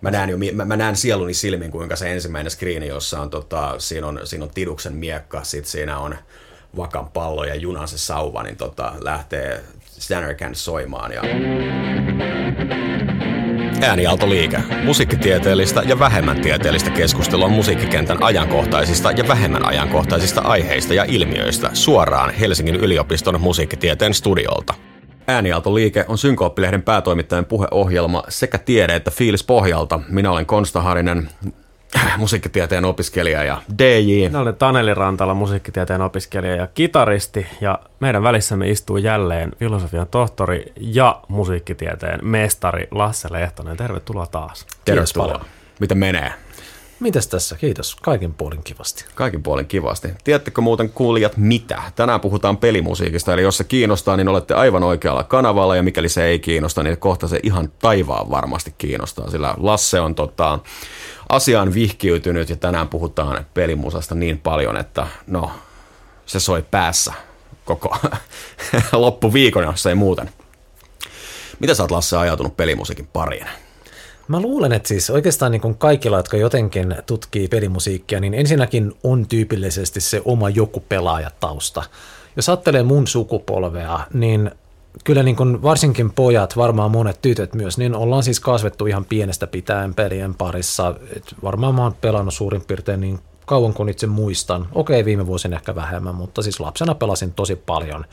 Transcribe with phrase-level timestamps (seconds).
[0.00, 3.74] Mä näen, jo, mä, mä näen sieluni silmin, kuinka se ensimmäinen screeni, jossa on, tota,
[3.78, 6.14] siinä on, siinä on Tiduksen miekka, sit siinä on
[6.76, 11.12] Vakan pallo ja junan se sauva, niin tota, lähtee Standard soimaan.
[11.12, 11.22] Ja...
[13.82, 14.58] Äänialtoliike.
[14.84, 22.76] Musiikkitieteellistä ja vähemmän tieteellistä keskustelua musiikkikentän ajankohtaisista ja vähemmän ajankohtaisista aiheista ja ilmiöistä suoraan Helsingin
[22.76, 24.74] yliopiston musiikkitieteen studiolta.
[25.30, 30.00] Äänialtoliike on Synkooppilehden päätoimittajan puheohjelma sekä tiede- että fiilis pohjalta.
[30.08, 31.28] Minä olen Konsta Harinen,
[32.16, 34.28] musiikkitieteen opiskelija ja DJ.
[34.28, 40.72] Minä olen Taneli Rantala, musiikkitieteen opiskelija ja kitaristi, ja meidän välissämme istuu jälleen filosofian tohtori
[40.80, 43.76] ja musiikkitieteen mestari Lasse Lehtonen.
[43.76, 44.66] Tervetuloa taas.
[44.84, 45.44] Tervetuloa.
[45.80, 46.32] Miten menee?
[47.00, 47.56] Mitäs tässä?
[47.56, 47.96] Kiitos.
[48.02, 49.04] Kaikin puolin kivasti.
[49.14, 50.08] Kaikin puolin kivasti.
[50.24, 51.82] Tiedättekö muuten kuulijat mitä?
[51.96, 56.24] Tänään puhutaan pelimusiikista, eli jos se kiinnostaa, niin olette aivan oikealla kanavalla, ja mikäli se
[56.24, 60.58] ei kiinnosta, niin kohta se ihan taivaan varmasti kiinnostaa, sillä Lasse on tota,
[61.28, 65.50] asiaan vihkiytynyt, ja tänään puhutaan pelimusasta niin paljon, että no,
[66.26, 67.12] se soi päässä
[67.64, 67.96] koko
[68.92, 70.30] loppuviikon, jos ei muuten.
[71.60, 73.46] Mitä sä oot Lasse ajatunut pelimusiikin pariin?
[74.30, 80.00] Mä luulen, että siis oikeastaan niin kaikilla, jotka jotenkin tutkii pelimusiikkia, niin ensinnäkin on tyypillisesti
[80.00, 81.82] se oma joku pelaajatausta.
[82.36, 84.50] Jos ajattelee mun sukupolvea, niin
[85.04, 89.46] kyllä niin kuin varsinkin pojat, varmaan monet tytöt myös, niin ollaan siis kasvettu ihan pienestä
[89.46, 90.94] pitäen pelien parissa.
[91.16, 94.68] Et varmaan mä oon pelannut suurin piirtein niin kauan kuin itse muistan.
[94.72, 98.04] Okei, viime vuosina ehkä vähemmän, mutta siis lapsena pelasin tosi paljon.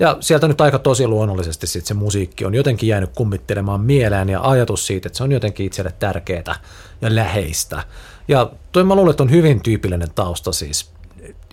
[0.00, 4.40] Ja sieltä nyt aika tosi luonnollisesti sit se musiikki on jotenkin jäänyt kummittelemaan mieleen ja
[4.42, 6.54] ajatus siitä, että se on jotenkin itselle tärkeää
[7.00, 7.82] ja läheistä.
[8.28, 10.90] Ja toi mä luulen, että on hyvin tyypillinen tausta siis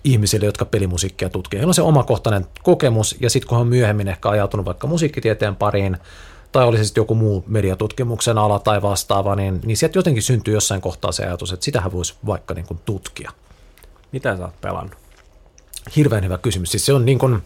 [0.04, 1.58] ihmisille, jotka pelimusiikkia tutkii.
[1.58, 5.96] Heillä on se omakohtainen kokemus ja sitten kun on myöhemmin ehkä ajautunut vaikka musiikkitieteen pariin,
[6.52, 10.80] tai olisi sitten joku muu mediatutkimuksen ala tai vastaava, niin, niin sieltä jotenkin syntyy jossain
[10.80, 13.30] kohtaa se ajatus, että sitähän voisi vaikka niin kuin tutkia.
[14.12, 14.96] Mitä sä oot pelannut?
[15.96, 16.70] Hirveän hyvä kysymys.
[16.70, 17.42] Siis se on niin kuin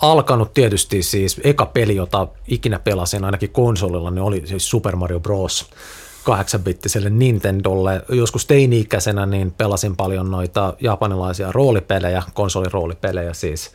[0.00, 5.20] alkanut tietysti siis, eka peli, jota ikinä pelasin ainakin konsolilla, niin oli siis Super Mario
[5.20, 5.70] Bros.
[6.24, 8.02] 8-bittiselle Nintendolle.
[8.08, 13.72] Joskus teini-ikäisenä niin pelasin paljon noita japanilaisia roolipelejä, konsoliroolipelejä siis.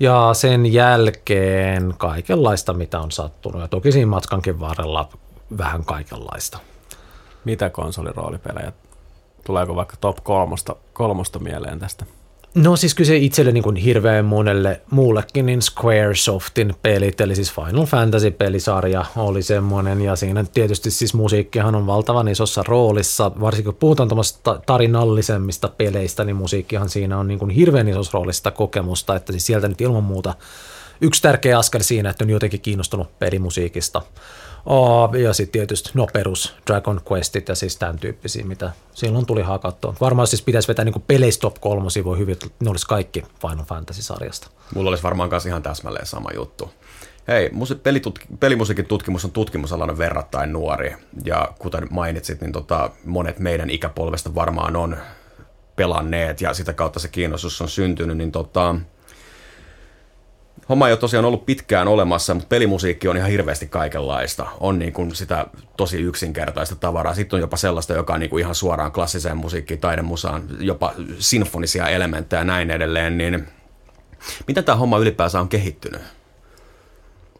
[0.00, 3.60] Ja sen jälkeen kaikenlaista, mitä on sattunut.
[3.60, 5.08] Ja toki siinä matkankin varrella
[5.58, 6.58] vähän kaikenlaista.
[7.44, 8.72] Mitä konsoliroolipelejä?
[9.44, 12.06] Tuleeko vaikka top kolmosta, kolmosta mieleen tästä?
[12.56, 17.52] No siis kyllä se itselle niin kuin hirveän monelle muullekin, niin Squaresoftin pelit, eli siis
[17.52, 23.80] Final Fantasy-pelisarja oli semmoinen, ja siinä tietysti siis musiikkihan on valtavan isossa roolissa, varsinkin kun
[23.80, 24.08] puhutaan
[24.66, 29.68] tarinallisemmista peleistä, niin musiikkihan siinä on niin kuin hirveän isossa roolissa kokemusta, että siis sieltä
[29.68, 30.34] nyt ilman muuta
[31.00, 34.02] yksi tärkeä askel siinä, että on jotenkin kiinnostunut pelimusiikista.
[34.66, 39.42] Oh, ja sitten tietysti no perus Dragon Questit ja siis tämän tyyppisiä, mitä silloin tuli
[39.42, 39.94] hakattua.
[40.00, 44.50] Varmaan siis pitäisi vetää niin peleistä top kolmosia, voi hyvin, ne olisi kaikki Final Fantasy-sarjasta.
[44.74, 46.70] Mulla olisi varmaan kanssa ihan täsmälleen sama juttu.
[47.28, 47.50] Hei,
[47.82, 54.34] pelitut- pelimusiikin tutkimus on tutkimusalainen verrattain nuori, ja kuten mainitsit, niin tota, monet meidän ikäpolvesta
[54.34, 54.96] varmaan on
[55.76, 58.74] pelanneet, ja sitä kautta se kiinnostus on syntynyt, niin tota,
[60.68, 64.46] homma ei ole tosiaan ollut pitkään olemassa, mutta pelimusiikki on ihan hirveästi kaikenlaista.
[64.60, 65.46] On niin kuin sitä
[65.76, 67.14] tosi yksinkertaista tavaraa.
[67.14, 71.88] Sitten on jopa sellaista, joka on niin kuin ihan suoraan klassiseen musiikkiin, taidemusaan, jopa sinfonisia
[71.88, 73.18] elementtejä ja näin edelleen.
[73.18, 73.48] Niin
[74.46, 76.02] miten tämä homma ylipäänsä on kehittynyt?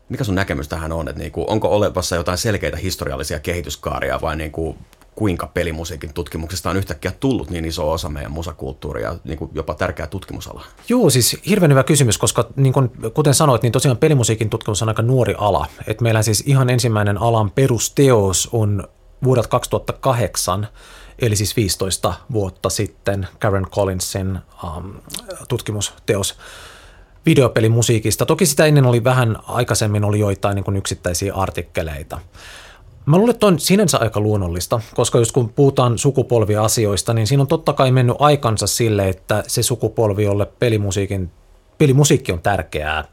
[0.08, 1.08] Mikä sun näkemys tähän on?
[1.08, 4.78] Että niin kuin, onko olevassa jotain selkeitä historiallisia kehityskaaria vai niin kuin
[5.16, 9.74] kuinka pelimusiikin tutkimuksesta on yhtäkkiä tullut niin iso osa meidän musakulttuuria ja niin kuin jopa
[9.74, 10.64] tärkeä tutkimusala?
[10.88, 14.88] Joo, siis hirveän hyvä kysymys, koska niin kuin, kuten sanoit, niin tosiaan pelimusiikin tutkimus on
[14.88, 15.66] aika nuori ala.
[15.86, 18.88] Et meillä siis ihan ensimmäinen alan perusteos on
[19.24, 20.68] vuodelta 2008,
[21.18, 24.94] eli siis 15 vuotta sitten Karen Collinsin um,
[25.48, 26.38] tutkimusteos
[27.26, 28.26] videopelimusiikista.
[28.26, 32.20] Toki sitä ennen oli vähän aikaisemmin oli joitain niin kuin yksittäisiä artikkeleita.
[33.06, 37.46] Mä luulen, että on sinänsä aika luonnollista, koska jos kun puhutaan sukupolviasioista, niin siinä on
[37.46, 41.30] totta kai mennyt aikansa sille, että se sukupolvi, jolle pelimusiikin,
[41.78, 43.04] pelimusiikki on tärkeää,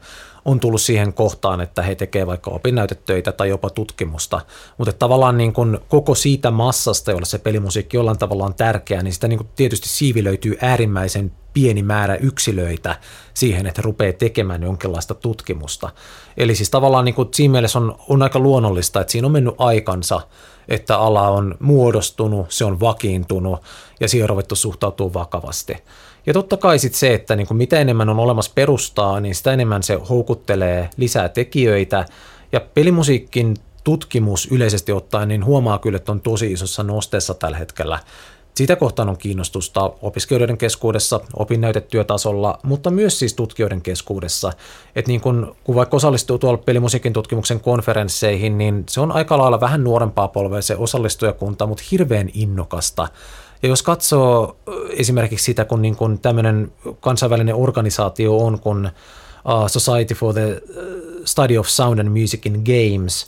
[0.44, 4.40] on tullut siihen kohtaan, että he tekevät vaikka opinnäytetöitä tai jopa tutkimusta.
[4.78, 9.14] Mutta tavallaan niin kun koko siitä massasta, jolle se pelimusiikki jollain tavalla on tärkeää, niin
[9.14, 12.96] sitä niin kun tietysti siivilöityy äärimmäisen pieni määrä yksilöitä
[13.34, 15.90] siihen, että rupeaa tekemään jonkinlaista tutkimusta.
[16.36, 19.54] Eli siis tavallaan niin kuin siinä mielessä on, on aika luonnollista, että siinä on mennyt
[19.58, 20.20] aikansa,
[20.68, 23.62] että ala on muodostunut, se on vakiintunut
[24.00, 25.76] ja siihen on ruvettu suhtautua vakavasti.
[26.26, 29.52] Ja totta kai sitten se, että niin kuin mitä enemmän on olemassa perustaa, niin sitä
[29.52, 32.06] enemmän se houkuttelee lisää tekijöitä.
[32.52, 37.98] Ja pelimusiikin tutkimus yleisesti ottaen, niin huomaa kyllä, että on tosi isossa nosteessa tällä hetkellä.
[38.54, 44.52] Sitä kohtaan on kiinnostusta opiskelijoiden keskuudessa, opinnäytetyötasolla, mutta myös siis tutkijoiden keskuudessa.
[44.96, 49.60] Että niin kun, kun vaikka osallistuu tuolla pelimusiikin tutkimuksen konferensseihin, niin se on aika lailla
[49.60, 53.08] vähän nuorempaa polvea se osallistujakunta, mutta hirveän innokasta.
[53.64, 54.56] Ja jos katsoo
[54.90, 58.90] esimerkiksi sitä, kun, niin kun tämmöinen kansainvälinen organisaatio on, kun
[59.66, 60.62] Society for the
[61.24, 63.26] Study of Sound and Music in Games,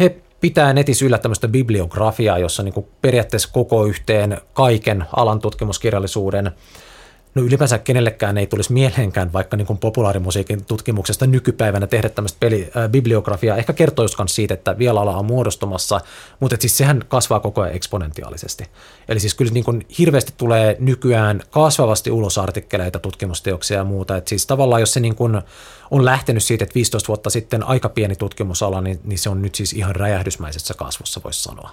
[0.00, 6.50] he pitää netissä yllä tämmöistä bibliografiaa, jossa niin periaatteessa koko yhteen kaiken alan tutkimuskirjallisuuden
[7.34, 12.70] no ylipäänsä kenellekään ei tulisi mieleenkään vaikka niin kuin populaarimusiikin tutkimuksesta nykypäivänä tehdä tämmöistä peli,
[12.76, 13.56] äh, bibliografiaa.
[13.56, 16.00] Ehkä kertoo just siitä, että vielä ala on muodostumassa,
[16.40, 18.64] mutta siis sehän kasvaa koko ajan eksponentiaalisesti.
[19.08, 24.16] Eli siis kyllä niin kuin hirveästi tulee nykyään kasvavasti ulos artikkeleita, tutkimusteoksia ja muuta.
[24.16, 25.42] Et siis tavallaan jos se niin kuin
[25.90, 29.54] on lähtenyt siitä, että 15 vuotta sitten aika pieni tutkimusala, niin, niin se on nyt
[29.54, 31.70] siis ihan räjähdysmäisessä kasvussa, voisi sanoa.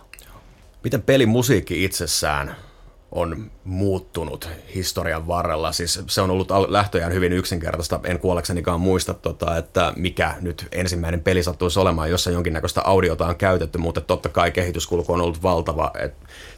[0.83, 2.55] Miten pelimusiikki itsessään
[3.11, 5.71] on muuttunut historian varrella.
[5.71, 7.99] Siis se on ollut lähtöjään hyvin yksinkertaista.
[8.03, 13.35] En kuolleksenikaan muista, tota, että mikä nyt ensimmäinen peli sattuisi olemaan, jossa jonkinnäköistä audiota on
[13.35, 15.91] käytetty, mutta totta kai kehityskulku on ollut valtava.
[15.99, 16.13] Et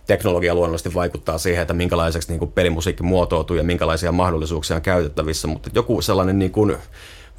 [0.07, 5.47] teknologia luonnollisesti vaikuttaa siihen, että minkälaiseksi niin kuin pelimusiikki muotoutuu ja minkälaisia mahdollisuuksia on käytettävissä,
[5.47, 6.77] mutta joku sellainen niin kuin,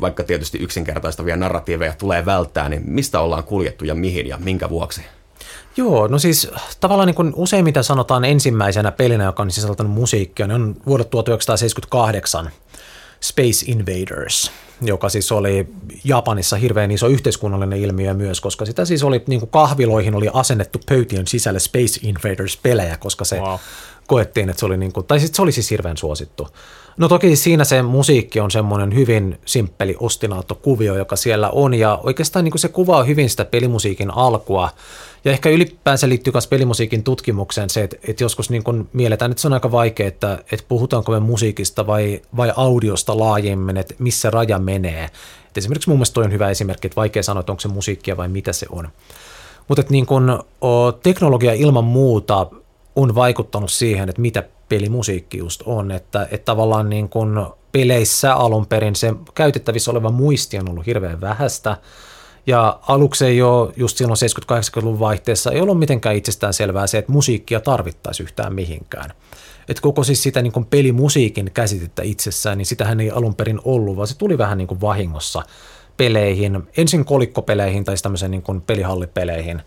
[0.00, 5.02] vaikka tietysti yksinkertaistavia narratiiveja tulee välttää, niin mistä ollaan kuljettu ja mihin ja minkä vuoksi?
[5.76, 6.48] Joo, no siis
[6.80, 11.10] tavallaan niin kuin usein mitä sanotaan ensimmäisenä pelinä, joka on sisältänyt musiikkia, niin on vuodet
[11.10, 12.50] 1978
[13.20, 14.50] Space Invaders,
[14.80, 15.66] joka siis oli
[16.04, 20.80] Japanissa hirveän iso yhteiskunnallinen ilmiö myös, koska sitä siis oli niin kuin kahviloihin oli asennettu
[20.88, 23.58] pöytien sisälle Space Invaders-pelejä, koska se wow.
[24.06, 26.48] koettiin, että se oli, niin kuin, tai sitten se oli siis hirveän suosittu.
[26.96, 32.44] No toki siinä se musiikki on semmoinen hyvin simppeli ostinaattokuvio, joka siellä on, ja oikeastaan
[32.44, 34.70] niin kuin se kuvaa hyvin sitä pelimusiikin alkua,
[35.24, 39.40] ja ehkä ylipäänsä liittyy myös pelimusiikin tutkimukseen se, että, että joskus niin kun mielletään, että
[39.40, 44.30] se on aika vaikea, että, että puhutaanko me musiikista vai, vai audiosta laajemmin, että missä
[44.30, 45.04] raja menee.
[45.48, 48.16] Et esimerkiksi mun mielestä toi on hyvä esimerkki, että vaikea sanoa, että onko se musiikkia
[48.16, 48.88] vai mitä se on.
[49.68, 52.46] Mutta että niin kun, o, teknologia ilman muuta
[52.96, 58.66] on vaikuttanut siihen, että mitä pelimusiikki just on, että, että tavallaan niin kun peleissä alun
[58.66, 61.76] perin se käytettävissä oleva muisti on ollut hirveän vähäistä,
[62.46, 64.18] ja aluksi ei ole, just silloin
[64.52, 69.10] 70-80-luvun vaihteessa, ei ollut mitenkään itsestään selvää se, että musiikkia tarvittaisi yhtään mihinkään.
[69.68, 73.96] Että koko siis sitä niin kuin pelimusiikin käsitettä itsessään, niin sitähän ei alun perin ollut,
[73.96, 75.42] vaan se tuli vähän niin kuin vahingossa
[75.96, 79.62] peleihin, ensin kolikkopeleihin tai tämmöisen niin kuin pelihallipeleihin,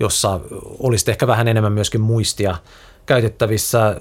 [0.00, 0.40] jossa
[0.78, 2.56] olisi ehkä vähän enemmän myöskin muistia
[3.06, 4.00] käytettävissä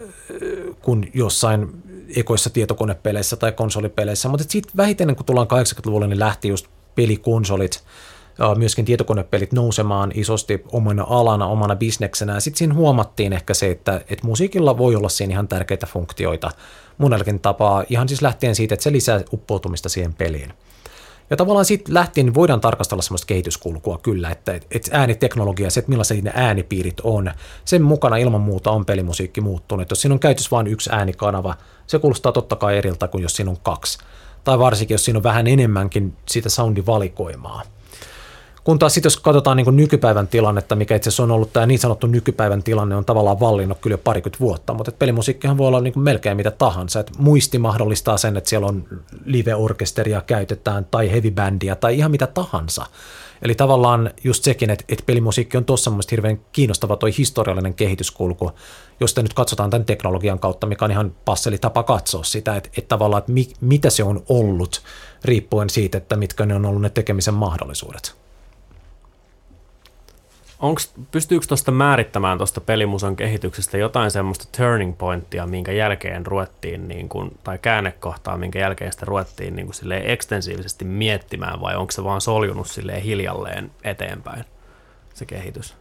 [0.81, 1.69] kuin jossain
[2.15, 6.67] ekoissa tietokonepeleissä tai konsolipeleissä, mutta sitten vähiten kun tullaan 80-luvulle, niin lähti just
[6.97, 7.83] pelikonsolit,
[8.55, 12.39] myöskin tietokonepelit nousemaan isosti omana alana, omana bisneksenä.
[12.39, 16.51] Sitten siinä huomattiin ehkä se, että, että musiikilla voi olla siinä ihan tärkeitä funktioita
[16.97, 20.53] monellakin tapaa, ihan siis lähtien siitä, että se lisää uppoutumista siihen peliin.
[21.29, 26.21] Ja tavallaan siitä lähtien voidaan tarkastella sellaista kehityskulkua kyllä, että, että ääniteknologia, se, että millaisia
[26.21, 27.31] ne äänipiirit on,
[27.65, 29.89] sen mukana ilman muuta on pelimusiikki muuttunut.
[29.89, 31.55] Jos siinä on käytössä vain yksi äänikanava,
[31.87, 33.97] se kuulostaa totta kai eriltä kuin jos siinä on kaksi
[34.47, 37.63] tai varsinkin jos siinä on vähän enemmänkin sitä soundivalikoimaa.
[38.63, 41.79] Kun taas sitten jos katsotaan niin nykypäivän tilannetta, mikä itse asiassa on ollut tämä niin
[41.79, 45.99] sanottu nykypäivän tilanne, on tavallaan vallinnut kyllä jo parikymmentä vuotta, mutta pelimusiikkihan voi olla niin
[45.99, 46.99] melkein mitä tahansa.
[46.99, 48.87] Et muisti mahdollistaa sen, että siellä on
[49.25, 52.85] live-orkesteria käytetään tai heavy bandia tai ihan mitä tahansa.
[53.41, 58.51] Eli tavallaan just sekin, että, että pelimusiikki on tuossa mun hirveän kiinnostava toi historiallinen kehityskulku,
[58.99, 62.69] jos te nyt katsotaan tämän teknologian kautta, mikä on ihan passeli tapa katsoa sitä, että,
[62.77, 64.81] että tavallaan, että mi, mitä se on ollut,
[65.25, 68.15] riippuen siitä, että mitkä ne on ollut ne tekemisen mahdollisuudet.
[70.59, 77.09] Onks, pystyykö tuosta määrittämään tuosta pelimusan kehityksestä jotain semmoista turning pointtia, minkä jälkeen ruvettiin, niin
[77.09, 82.21] kun, tai käännekohtaa, minkä jälkeen sitä ruvettiin niin kun, ekstensiivisesti miettimään, vai onko se vaan
[82.21, 84.45] soljunut silleen hiljalleen eteenpäin
[85.13, 85.75] se kehitys?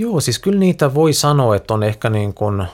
[0.00, 2.64] Joo, siis kyllä niitä voi sanoa, että on ehkä niin kuin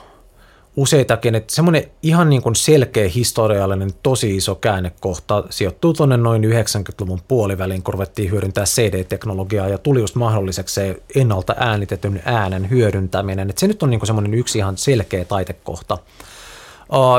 [0.75, 7.21] useitakin, että semmoinen ihan niin kuin selkeä historiallinen tosi iso käännekohta sijoittuu tuonne noin 90-luvun
[7.27, 13.49] puoliväliin, kun ruvettiin hyödyntää CD-teknologiaa ja tuli just mahdolliseksi se ennalta äänitetyn äänen hyödyntäminen.
[13.49, 15.97] Että se nyt on niin kuin semmoinen yksi ihan selkeä taitekohta.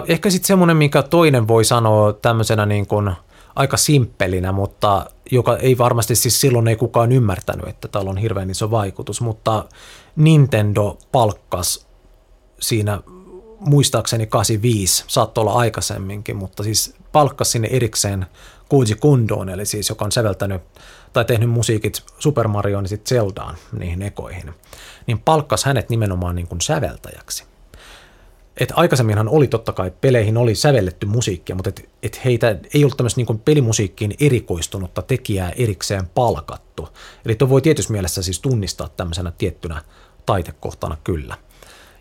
[0.08, 3.10] Ehkä sitten semmoinen, mikä toinen voi sanoa tämmöisenä niin kuin
[3.56, 8.50] aika simppelinä, mutta joka ei varmasti siis silloin ei kukaan ymmärtänyt, että tällä on hirveän
[8.50, 9.64] iso vaikutus, mutta
[10.16, 11.86] Nintendo palkkas
[12.60, 13.00] siinä
[13.60, 18.26] muistaakseni 85, saattoi olla aikaisemminkin, mutta siis palkkasi sinne erikseen
[18.68, 20.62] Koji Kondoon, eli siis joka on säveltänyt
[21.12, 24.54] tai tehnyt musiikit Super Marioon ja sitten Zeldaan niihin ekoihin,
[25.06, 27.44] niin palkkas hänet nimenomaan niin kuin säveltäjäksi.
[28.58, 32.96] Et aikaisemminhan oli totta kai, peleihin oli sävelletty musiikkia, mutta et, et heitä ei ollut
[32.96, 36.88] tämmöistä niin pelimusiikkiin erikoistunutta tekijää erikseen palkattu.
[37.24, 39.82] Eli tuo voi tietysti mielessä siis tunnistaa tämmöisenä tiettynä
[40.26, 41.36] taitekohtana kyllä.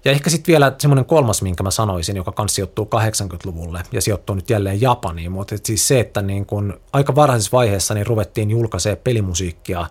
[0.05, 4.35] Ja ehkä sitten vielä semmoinen kolmas, minkä mä sanoisin, joka kanssa sijoittuu 80-luvulle ja sijoittuu
[4.35, 8.49] nyt jälleen Japaniin, mutta et siis se, että niin kun aika varhaisessa vaiheessa niin ruvettiin
[8.49, 9.87] julkaisemaan pelimusiikkia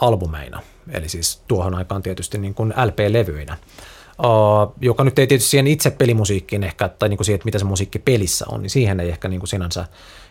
[0.00, 3.56] albumeina, eli siis tuohon aikaan tietysti niin kuin LP-levyinä.
[4.18, 7.58] Uh, joka nyt ei tietysti siihen itse pelimusiikkiin ehkä, tai niin kuin siihen, että mitä
[7.58, 9.84] se musiikki pelissä on, niin siihen ei ehkä niin kuin sinänsä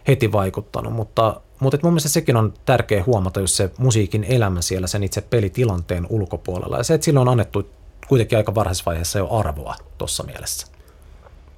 [0.08, 4.88] heti vaikuttanut, mutta, mutta mun mielestä sekin on tärkeä huomata, jos se musiikin elämä siellä
[4.88, 7.70] sen itse pelitilanteen ulkopuolella, ja se, että sille on annettu
[8.08, 10.68] kuitenkin aika varhaisessa vaiheessa jo arvoa tuossa mielessä.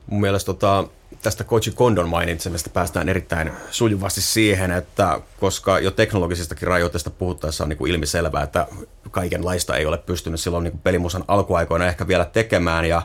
[0.08, 0.88] Mun mielestä tota,
[1.22, 7.70] tästä Koji Kondon mainitsemista päästään erittäin sujuvasti siihen, että koska jo teknologisistakin rajoitteista puhuttaessa on
[7.70, 8.68] niin ilmiselvää, että
[9.12, 13.02] kaikenlaista ei ole pystynyt silloin niin pelimusan alkuaikoina ehkä vielä tekemään ja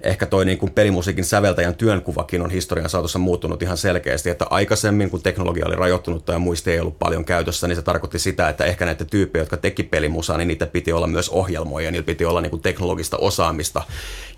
[0.00, 5.10] ehkä toi niin kuin pelimusiikin säveltäjän työnkuvakin on historian saatossa muuttunut ihan selkeästi, että aikaisemmin
[5.10, 8.64] kun teknologia oli rajoittunutta ja muisti ei ollut paljon käytössä, niin se tarkoitti sitä, että
[8.64, 12.40] ehkä näitä tyyppejä, jotka teki pelimusaa, niin niitä piti olla myös ohjelmoja, niillä piti olla
[12.40, 13.82] niin kuin teknologista osaamista,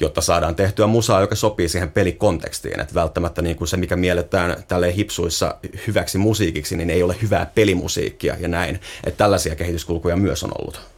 [0.00, 4.56] jotta saadaan tehtyä musaa, joka sopii siihen pelikontekstiin, että välttämättä niin kuin se, mikä mielletään
[4.68, 5.54] tälleen hipsuissa
[5.86, 10.97] hyväksi musiikiksi, niin ei ole hyvää pelimusiikkia ja näin, että tällaisia kehityskulkuja myös on ollut.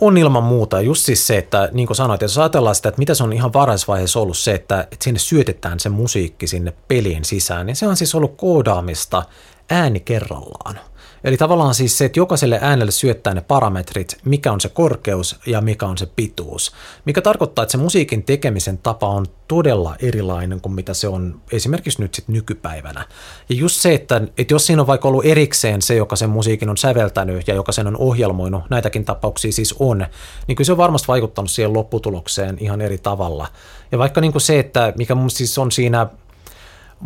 [0.00, 0.80] On ilman muuta.
[0.80, 3.52] Just siis se, että niin kuin sanoit, jos ajatellaan sitä, että mitä se on ihan
[3.52, 7.96] varhaisvaiheessa ollut se, että, että sinne syötetään se musiikki sinne peliin sisään, niin se on
[7.96, 9.22] siis ollut koodaamista
[9.70, 10.78] ääni kerrallaan.
[11.24, 15.60] Eli tavallaan siis se, että jokaiselle äänelle syöttää ne parametrit, mikä on se korkeus ja
[15.60, 16.72] mikä on se pituus.
[17.04, 22.02] Mikä tarkoittaa, että se musiikin tekemisen tapa on todella erilainen kuin mitä se on esimerkiksi
[22.02, 23.06] nyt sit nykypäivänä.
[23.48, 26.68] Ja just se, että, että jos siinä on vaikka ollut erikseen se, joka sen musiikin
[26.68, 30.06] on säveltänyt ja joka sen on ohjelmoinut, näitäkin tapauksia siis on,
[30.46, 33.46] niin kyllä se on varmasti vaikuttanut siihen lopputulokseen ihan eri tavalla.
[33.92, 36.06] Ja vaikka niin kuin se, että mikä mun siis on siinä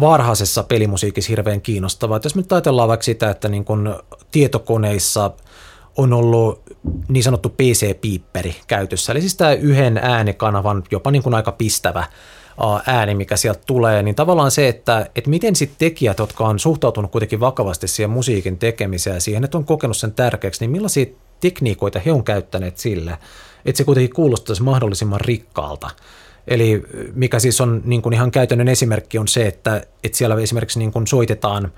[0.00, 2.21] varhaisessa pelimusiikissa hirveän kiinnostavaa.
[2.25, 3.97] Jos nyt ajatellaan vaikka sitä, että niin kun
[4.30, 5.30] tietokoneissa
[5.97, 6.62] on ollut
[7.09, 12.04] niin sanottu PC-piipperi käytössä, eli siis tämä yhden äänikanavan jopa niin kuin aika pistävä
[12.87, 17.11] ääni, mikä sieltä tulee, niin tavallaan se, että, että miten sitten tekijät, jotka on suhtautunut
[17.11, 21.07] kuitenkin vakavasti siihen musiikin tekemiseen ja siihen, että on kokenut sen tärkeäksi, niin millaisia
[21.40, 23.18] tekniikoita he on käyttäneet sille,
[23.64, 25.90] että se kuitenkin kuulostaisi mahdollisimman rikkaalta.
[26.49, 26.83] Eli
[27.14, 30.93] mikä siis on niin kuin ihan käytännön esimerkki on se, että, että siellä esimerkiksi niin
[30.93, 31.73] kuin soitetaan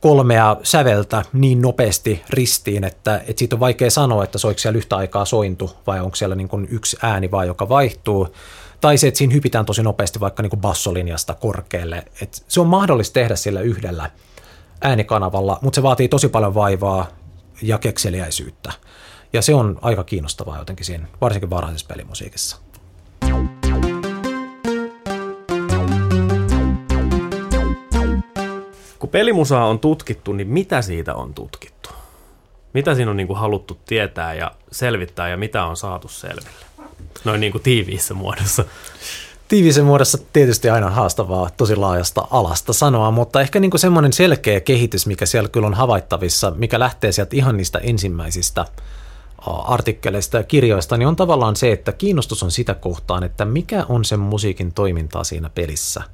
[0.00, 4.96] kolmea säveltä niin nopeasti ristiin, että, että siitä on vaikea sanoa, että soiko siellä yhtä
[4.96, 8.28] aikaa sointu vai onko siellä niin kuin yksi ääni vai joka vaihtuu.
[8.80, 11.96] Tai se, että siinä hypitään tosi nopeasti vaikka niin kuin bassolinjasta korkealle.
[12.20, 14.10] että se on mahdollista tehdä sillä yhdellä
[14.82, 17.06] äänikanavalla, mutta se vaatii tosi paljon vaivaa
[17.62, 18.72] ja kekseliäisyyttä.
[19.32, 22.56] Ja se on aika kiinnostavaa jotenkin siinä, varsinkin varhaisessa pelimusiikissa.
[29.14, 31.90] Pelimusaa on tutkittu, niin mitä siitä on tutkittu?
[32.72, 36.64] Mitä siinä on niin kuin haluttu tietää ja selvittää ja mitä on saatu selville?
[37.24, 38.64] Noin niin kuin tiiviissä muodossa.
[39.48, 44.60] Tiiviissä muodossa tietysti aina haastavaa tosi laajasta alasta sanoa, mutta ehkä niin kuin semmoinen selkeä
[44.60, 48.64] kehitys, mikä siellä kyllä on havaittavissa, mikä lähtee sieltä ihan niistä ensimmäisistä
[49.46, 54.04] artikkeleista ja kirjoista, niin on tavallaan se, että kiinnostus on sitä kohtaan, että mikä on
[54.04, 56.02] sen musiikin toimintaa siinä pelissä–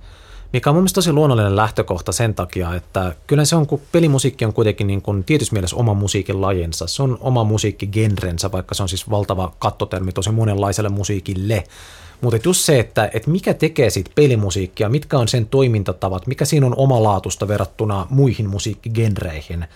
[0.52, 4.52] mikä on mun tosi luonnollinen lähtökohta sen takia, että kyllä se on, kun pelimusiikki on
[4.52, 8.88] kuitenkin niin kuin tietyssä mielessä oma musiikin lajinsa, se on oma musiikkigenrensä, vaikka se on
[8.88, 11.64] siis valtava kattotermi tosi monenlaiselle musiikille,
[12.20, 16.66] mutta just se, että, että mikä tekee siitä pelimusiikkia, mitkä on sen toimintatavat, mikä siinä
[16.66, 19.66] on omalaatusta verrattuna muihin musiikkigenreihin,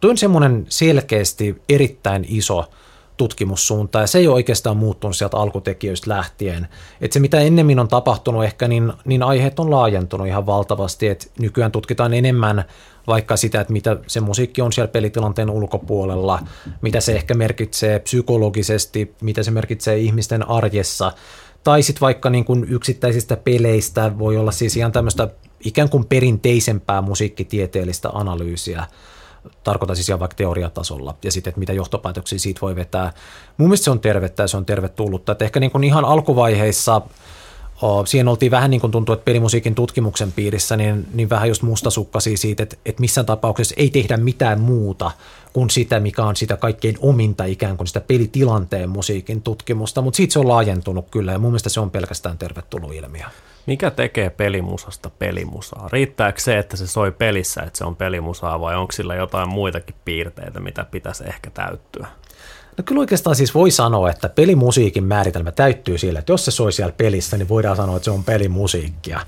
[0.00, 2.70] tuo on semmoinen selkeästi erittäin iso
[3.16, 6.68] tutkimussuunta, ja se ei ole oikeastaan muuttunut sieltä alkutekijöistä lähtien.
[7.00, 11.26] Että se, mitä ennemmin on tapahtunut ehkä, niin, niin aiheet on laajentunut ihan valtavasti, että
[11.38, 12.64] nykyään tutkitaan enemmän
[13.06, 16.40] vaikka sitä, että mitä se musiikki on siellä pelitilanteen ulkopuolella,
[16.80, 21.12] mitä se ehkä merkitsee psykologisesti, mitä se merkitsee ihmisten arjessa,
[21.64, 25.28] tai sitten vaikka niin kuin yksittäisistä peleistä voi olla siis ihan tämmöistä
[25.64, 28.86] ikään kuin perinteisempää musiikkitieteellistä analyysiä,
[29.64, 33.12] tarkoitan siis ihan vaikka teoriatasolla, ja sitten, että mitä johtopäätöksiä siitä voi vetää.
[33.56, 35.32] Mun mielestä se on tervettä ja se on tervetullutta.
[35.32, 37.02] Että ehkä niin kuin ihan alkuvaiheissa
[38.04, 42.36] Siihen oltiin vähän niin kuin tuntuu, että pelimusiikin tutkimuksen piirissä, niin, niin vähän just mustasukkaisia
[42.36, 45.10] siitä, että, että missään tapauksessa ei tehdä mitään muuta
[45.52, 50.32] kuin sitä, mikä on sitä kaikkein ominta ikään kuin sitä pelitilanteen musiikin tutkimusta, mutta siitä
[50.32, 53.24] se on laajentunut kyllä ja mun mielestä se on pelkästään tervetullut ilmiö.
[53.66, 55.88] Mikä tekee pelimusasta pelimusaa?
[55.92, 59.94] Riittääkö se, että se soi pelissä, että se on pelimusaa vai onko sillä jotain muitakin
[60.04, 62.06] piirteitä, mitä pitäisi ehkä täyttyä?
[62.78, 66.72] No kyllä oikeastaan siis voi sanoa, että pelimusiikin määritelmä täyttyy sillä, että jos se soi
[66.72, 69.20] siellä pelissä, niin voidaan sanoa, että se on pelimusiikkia.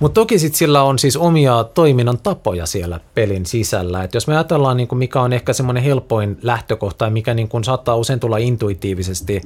[0.00, 4.02] Mutta toki sitten sillä on siis omia toiminnan tapoja siellä pelin sisällä.
[4.02, 7.96] Et jos me ajatellaan, niin mikä on ehkä semmoinen helpoin lähtökohta ja mikä niin saattaa
[7.96, 9.42] usein tulla intuitiivisesti,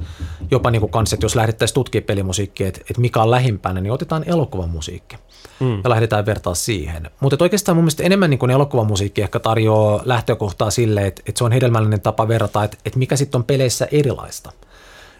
[0.51, 4.23] jopa niin kanssa, että jos lähdettäisiin tutkimaan pelimusiikkia, että, että mikä on lähimpänä, niin otetaan
[4.27, 5.15] elokuvamusiikki
[5.59, 5.81] mm.
[5.83, 7.09] ja lähdetään vertaa siihen.
[7.19, 11.43] Mutta oikeastaan mun mielestä enemmän niin kuin elokuvamusiikki ehkä tarjoaa lähtökohtaa sille, että, että se
[11.43, 14.51] on hedelmällinen tapa verrata, että, että mikä sitten on peleissä erilaista.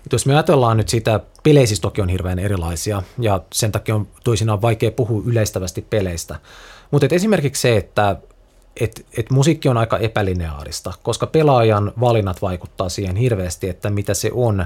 [0.06, 4.08] Et jos me ajatellaan nyt sitä, peleissä toki on hirveän erilaisia ja sen takia on
[4.24, 6.40] toisinaan vaikea puhua yleistävästi peleistä.
[6.92, 8.16] Mutta esimerkiksi se, että
[8.80, 14.32] et, et musiikki on aika epälineaarista, koska pelaajan valinnat vaikuttaa siihen hirveästi, että mitä se
[14.34, 14.66] on.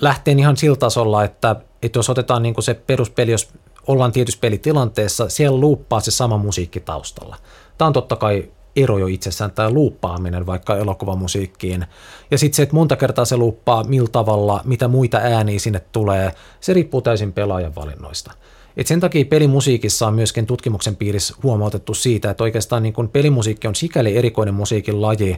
[0.00, 3.48] Lähteen ihan sillä tasolla, että, että jos otetaan niin se peruspeli, jos
[3.86, 7.36] ollaan tietyssä pelitilanteessa, siellä luuppaa se sama musiikki taustalla.
[7.78, 11.86] Tämä on totta kai ero jo itsessään, tämä luuppaaminen vaikka elokuvamusiikkiin.
[12.30, 16.32] Ja sitten se, että monta kertaa se luuppaa, millä tavalla, mitä muita ääniä sinne tulee,
[16.60, 18.32] se riippuu täysin pelaajan valinnoista.
[18.76, 23.68] Et sen takia pelimusiikissa on myöskin tutkimuksen piirissä huomautettu siitä, että oikeastaan niin kun pelimusiikki
[23.68, 25.36] on sikäli erikoinen musiikin laji,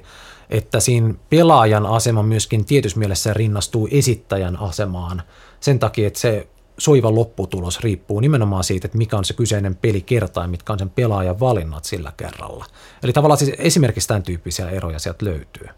[0.50, 5.22] että siinä pelaajan asema myöskin tietyssä mielessä rinnastuu esittäjän asemaan.
[5.60, 6.46] Sen takia, että se
[6.78, 10.90] soiva lopputulos riippuu nimenomaan siitä, että mikä on se kyseinen pelikerta ja mitkä on sen
[10.90, 12.64] pelaajan valinnat sillä kerralla.
[13.02, 15.68] Eli tavallaan siis esimerkiksi tämän tyyppisiä eroja sieltä löytyy.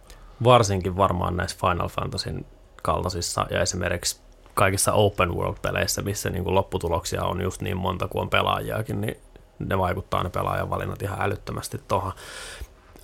[0.44, 2.46] Varsinkin varmaan näissä Final Fantasyn
[2.82, 4.20] kaltaisissa ja esimerkiksi
[4.54, 9.16] kaikissa open world-peleissä, missä niin kuin lopputuloksia on just niin monta kuin on pelaajiakin, niin
[9.58, 12.12] ne vaikuttaa ne pelaajan valinnat ihan älyttömästi tuohon.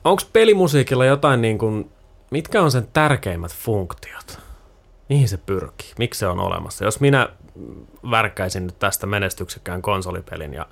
[0.05, 1.91] Onko pelimusiikilla jotain, niin kuin,
[2.31, 4.39] mitkä on sen tärkeimmät funktiot?
[5.09, 5.93] Mihin se pyrkii?
[5.99, 6.85] Miksi se on olemassa?
[6.85, 7.29] Jos minä
[8.11, 10.67] värkkäisin nyt tästä menestyksekkään konsolipelin ja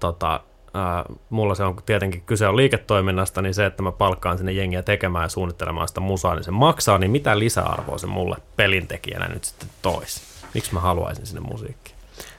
[0.00, 0.40] tota,
[0.74, 4.82] ää, mulla se on tietenkin kyse on liiketoiminnasta, niin se, että mä palkkaan sinne jengiä
[4.82, 9.44] tekemään ja suunnittelemaan sitä musaa, niin se maksaa, niin mitä lisäarvoa se mulle pelintekijänä nyt
[9.44, 10.20] sitten toisi?
[10.54, 11.95] Miksi mä haluaisin sinne musiikkiin?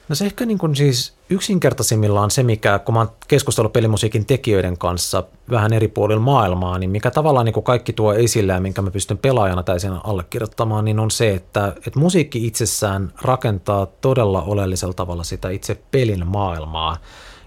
[0.08, 4.78] No se ehkä niin kuin siis yksinkertaisimmillaan se, mikä, kun mä oon keskustellut pelimusiikin tekijöiden
[4.78, 8.82] kanssa vähän eri puolilla maailmaa, niin mikä tavallaan niin kuin kaikki tuo esille ja minkä
[8.82, 14.94] mä pystyn pelaajana täysin allekirjoittamaan, niin on se, että, että musiikki itsessään rakentaa todella oleellisella
[14.94, 16.96] tavalla sitä itse pelin maailmaa.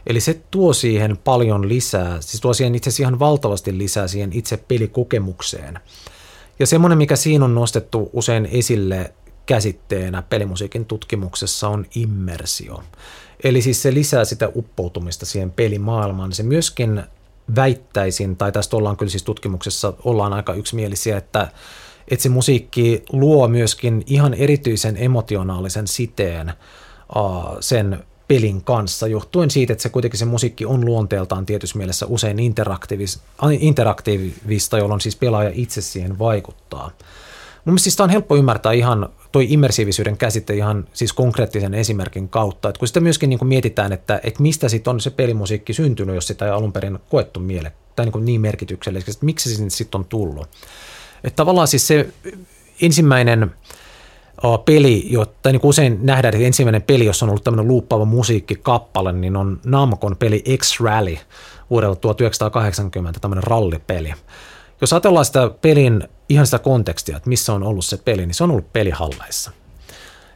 [0.08, 4.58] Eli se tuo siihen paljon lisää, siis tuo siihen itse ihan valtavasti lisää siihen itse
[4.58, 5.80] pelikokemukseen.
[6.60, 9.14] Ja semmoinen, mikä siinä on nostettu usein esille
[9.46, 12.84] käsitteenä pelimusiikin tutkimuksessa on immersio.
[13.44, 16.34] Eli siis se lisää sitä uppoutumista siihen pelimaailmaan.
[16.34, 17.04] Se myöskin
[17.56, 21.48] väittäisin, tai tästä ollaan kyllä siis tutkimuksessa ollaan aika yksimielisiä, että,
[22.08, 26.54] että se musiikki luo myöskin ihan erityisen emotionaalisen siteen
[27.16, 32.06] uh, sen pelin kanssa, johtuen siitä, että se kuitenkin se musiikki on luonteeltaan tietyssä mielessä
[32.06, 33.20] usein interaktiivis,
[33.60, 36.92] interaktiivista, jolloin siis pelaaja itse siihen vaikuttaa.
[37.66, 42.70] Mun mielestä siis on helppo ymmärtää ihan toi immersiivisyyden käsite ihan siis konkreettisen esimerkin kautta,
[42.70, 46.16] että kun sitä myöskin niin kuin mietitään, että, että mistä sitten on se pelimusiikki syntynyt,
[46.16, 49.56] jos sitä ei alun perin koettu miele, tai niin, kuin niin merkityksellisesti, että miksi se
[49.56, 50.48] sinne sitten on tullut.
[51.24, 52.08] Että tavallaan siis se
[52.82, 53.52] ensimmäinen
[54.66, 59.36] peli, tai niin usein nähdään, että ensimmäinen peli, jossa on ollut tämmöinen luuppaava musiikkikappale, niin
[59.36, 61.18] on Namcon peli X-Rally
[61.70, 64.14] vuodelta 1980, tämmöinen rallipeli.
[64.82, 68.44] Jos ajatellaan sitä pelin ihan sitä kontekstia, että missä on ollut se peli, niin se
[68.44, 69.52] on ollut pelihalleissa.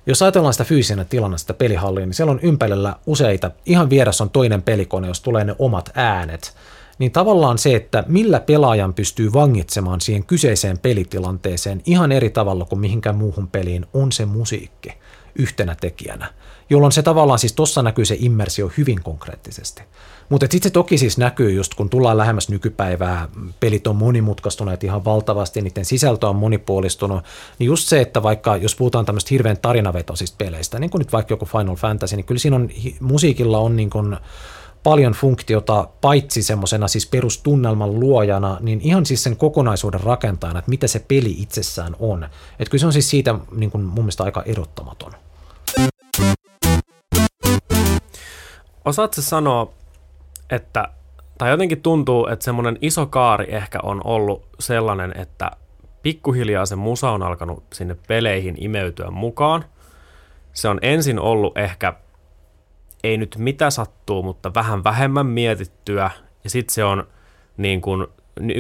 [0.08, 4.30] Jos ajatellaan sitä fyysisenä tilana sitä pelihallia, niin siellä on ympärillä useita, ihan vieressä on
[4.30, 6.56] toinen pelikone, jos tulee ne omat äänet,
[7.00, 12.80] niin tavallaan se, että millä pelaajan pystyy vangitsemaan siihen kyseiseen pelitilanteeseen ihan eri tavalla kuin
[12.80, 14.94] mihinkään muuhun peliin, on se musiikki
[15.36, 16.34] yhtenä tekijänä,
[16.70, 19.82] jolloin se tavallaan siis tuossa näkyy se immersio hyvin konkreettisesti.
[20.30, 25.06] Mutta sitten se toki siis näkyy just kun tullaan lähemmäs nykypäivää, pelit on monimutkaistuneet ihan
[25.06, 27.24] valtavasti, niiden sisältö on monipuolistunut,
[27.60, 31.34] niin just se, että vaikka jos puhutaan tämmöistä hirveän tarinavetoisista peleistä, niin kuin nyt vaikka
[31.34, 34.18] joku Final Fantasy, niin kyllä siinä on, musiikilla on niin kuin
[34.84, 40.88] paljon funktiota paitsi semmoisena siis perustunnelman luojana, niin ihan siis sen kokonaisuuden rakentajana, että mitä
[40.88, 42.24] se peli itsessään on.
[42.24, 45.12] Että kyllä se on siis siitä niin kuin mun mielestä aika erottamaton.
[48.86, 49.74] Osaatko sanoa,
[50.50, 50.88] että,
[51.38, 55.52] tai jotenkin tuntuu, että semmoinen iso kaari ehkä on ollut sellainen, että
[56.02, 59.66] pikkuhiljaa se musa on alkanut sinne peleihin imeytyä mukaan.
[60.54, 61.94] Se on ensin ollut ehkä
[63.04, 66.12] ei nyt mitä sattuu, mutta vähän vähemmän mietittyä.
[66.44, 67.08] Ja sitten se on
[67.58, 68.08] niin kuin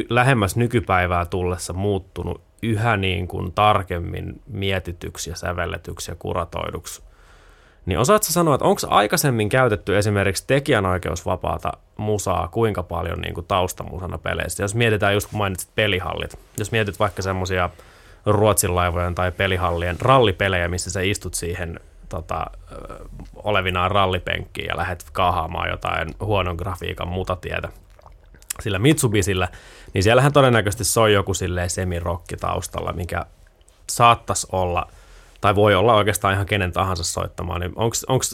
[0.10, 7.04] lähemmäs nykypäivää tullessa muuttunut yhä niin kuin tarkemmin mietityksi ja sävelletyksi ja kuratoiduksi.
[7.86, 14.18] Niin osaatko sanoa, että onko aikaisemmin käytetty esimerkiksi tekijänoikeusvapaata musaa kuinka paljon niin kuin taustamusana
[14.18, 14.64] peleissä?
[14.64, 17.70] Jos mietitään just kun mainitsit pelihallit, jos mietit vaikka semmoisia
[18.26, 22.46] Ruotsin laivojen tai pelihallien rallipelejä, missä sä istut siihen tota,
[23.36, 27.70] olevinaan rallipenkkiin ja lähdet kaahaamaan jotain huonon grafiikan mutatietä
[28.62, 29.48] sillä Mitsubisillä,
[29.94, 31.32] niin siellähän todennäköisesti soi joku
[31.68, 33.26] semirokki taustalla, mikä
[33.90, 34.88] saattaisi olla,
[35.46, 37.74] tai voi olla oikeastaan ihan kenen tahansa soittamaan, niin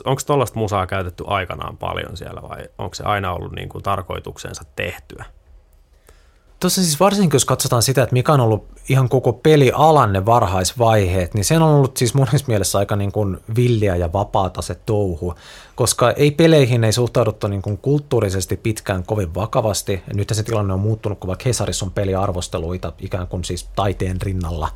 [0.05, 4.63] onko tuollaista musaa käytetty aikanaan paljon siellä vai onko se aina ollut niin kuin tarkoituksensa
[4.75, 5.25] tehtyä?
[6.61, 11.33] Tuossa siis varsinkin, jos katsotaan sitä, että mikä on ollut ihan koko pelialan ne varhaisvaiheet,
[11.33, 15.33] niin se on ollut siis monessa mielessä aika niin kuin villiä ja vapaata se touhu,
[15.75, 20.03] koska ei peleihin ei suhtauduttu niin kuin kulttuurisesti pitkään kovin vakavasti.
[20.13, 24.69] Nyt se tilanne on muuttunut, kun vaikka Hesarissa on peliarvosteluita ikään kuin siis taiteen rinnalla,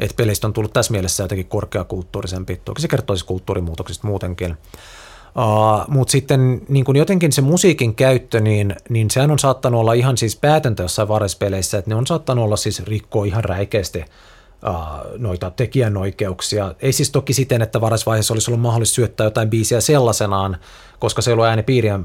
[0.00, 2.60] että peleistä on tullut tässä mielessä jotenkin korkeakulttuurisempi.
[2.64, 4.56] Toki se kertoisi kulttuurimuutoksista muutenkin.
[5.38, 9.92] Uh, Mutta sitten niin kun jotenkin se musiikin käyttö, niin, niin sehän on saattanut olla
[9.92, 14.74] ihan siis päätäntö jossain varhaispeleissä, että ne on saattanut olla siis rikkoa ihan räikeästi uh,
[15.18, 16.74] noita tekijänoikeuksia.
[16.82, 20.56] Ei siis toki siten, että varhaisvaiheessa olisi ollut mahdollista syöttää jotain biisiä sellaisenaan,
[20.98, 22.04] koska se ei ollut äänipiirien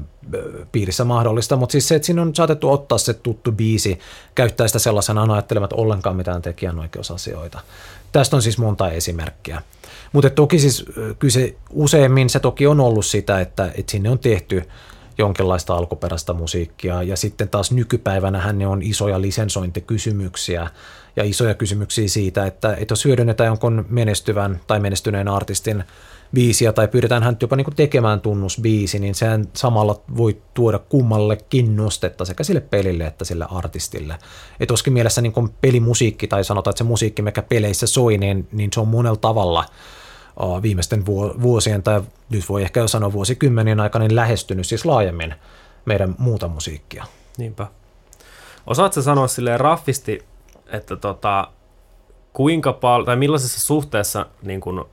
[0.72, 3.98] piirissä mahdollista, mutta siis se, että siinä on saatettu ottaa se tuttu biisi,
[4.34, 7.60] käyttää sitä sellaisenaan ajattelematta ollenkaan mitään tekijänoikeusasioita.
[8.14, 9.62] Tästä on siis monta esimerkkiä.
[10.12, 10.84] Mutta toki siis
[11.18, 14.62] kyllä se useimmin se toki on ollut sitä, että, että sinne on tehty
[15.18, 20.70] jonkinlaista alkuperäistä musiikkia ja sitten taas nykypäivänä ne on isoja lisensointikysymyksiä
[21.16, 25.84] ja isoja kysymyksiä siitä, että, että jos hyödynnetään jonkun menestyvän tai menestyneen artistin
[26.34, 32.24] biisiä tai pyydetään hän jopa niin tekemään tunnusbiisi, niin sehän samalla voi tuoda kummallekin nostetta
[32.24, 34.18] sekä sille pelille että sille artistille.
[34.60, 38.48] Et olisikin mielessä niin kuin pelimusiikki tai sanotaan, että se musiikki, mikä peleissä soi, niin,
[38.52, 39.64] niin se on monella tavalla–
[40.62, 41.06] viimeisten
[41.42, 45.34] vuosien tai nyt voi ehkä jo sanoa vuosikymmenien aikana niin lähestynyt siis laajemmin
[45.84, 47.04] meidän muuta musiikkia.
[47.38, 47.66] Niinpä.
[48.66, 50.24] Osaatko sanoa silleen raffisti,
[50.66, 51.48] että tota,
[52.32, 54.84] kuinka paljon, tai millaisessa suhteessa niin kuin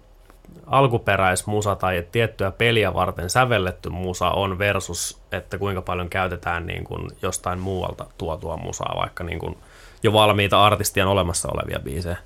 [0.67, 7.09] alkuperäismusa tai tiettyä peliä varten sävelletty musa on versus, että kuinka paljon käytetään niin kuin
[7.21, 9.57] jostain muualta tuotua musaa, vaikka niin kuin
[10.03, 12.17] jo valmiita artistien olemassa olevia biisejä?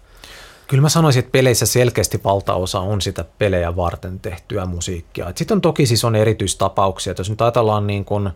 [0.67, 5.31] Kyllä mä sanoisin, että peleissä selkeästi valtaosa on sitä pelejä varten tehtyä musiikkia.
[5.35, 8.29] Sitten on toki siis on erityistapauksia, että jos nyt ajatellaan niin kuin,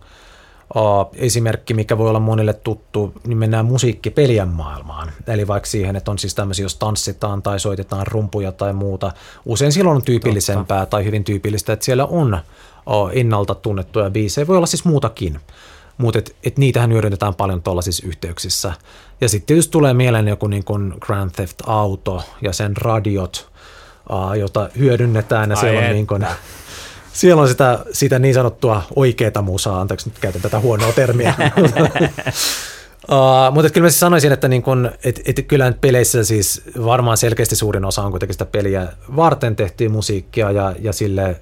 [0.75, 5.11] uh, esimerkki, mikä voi olla monille tuttu, niin mennään musiikkipelien maailmaan.
[5.27, 9.11] Eli vaikka siihen, että on siis tämmöisiä, jos tanssitaan tai soitetaan rumpuja tai muuta.
[9.45, 10.91] Usein silloin on tyypillisempää Totta.
[10.91, 14.47] tai hyvin tyypillistä, että siellä on uh, ennalta tunnettuja biisejä.
[14.47, 15.39] Voi olla siis muutakin
[15.99, 18.73] mutta et, et niitähän hyödynnetään paljon tuollaisissa yhteyksissä.
[19.21, 23.51] Ja sitten tietysti tulee mieleen joku niin kuin Grand Theft Auto ja sen radiot,
[24.09, 26.27] uh, jota hyödynnetään ja Ai siellä on, niin kuin,
[27.19, 31.33] siellä on sitä, sitä niin sanottua oikeaa musaa, anteeksi nyt käytän tätä huonoa termiä.
[33.11, 37.17] Uh, mutta kyllä mä siis sanoisin, että niin kun, et, et kyllä peleissä siis varmaan
[37.17, 41.41] selkeästi suurin osa on kuitenkin sitä peliä varten tehtyä musiikkia ja, ja sille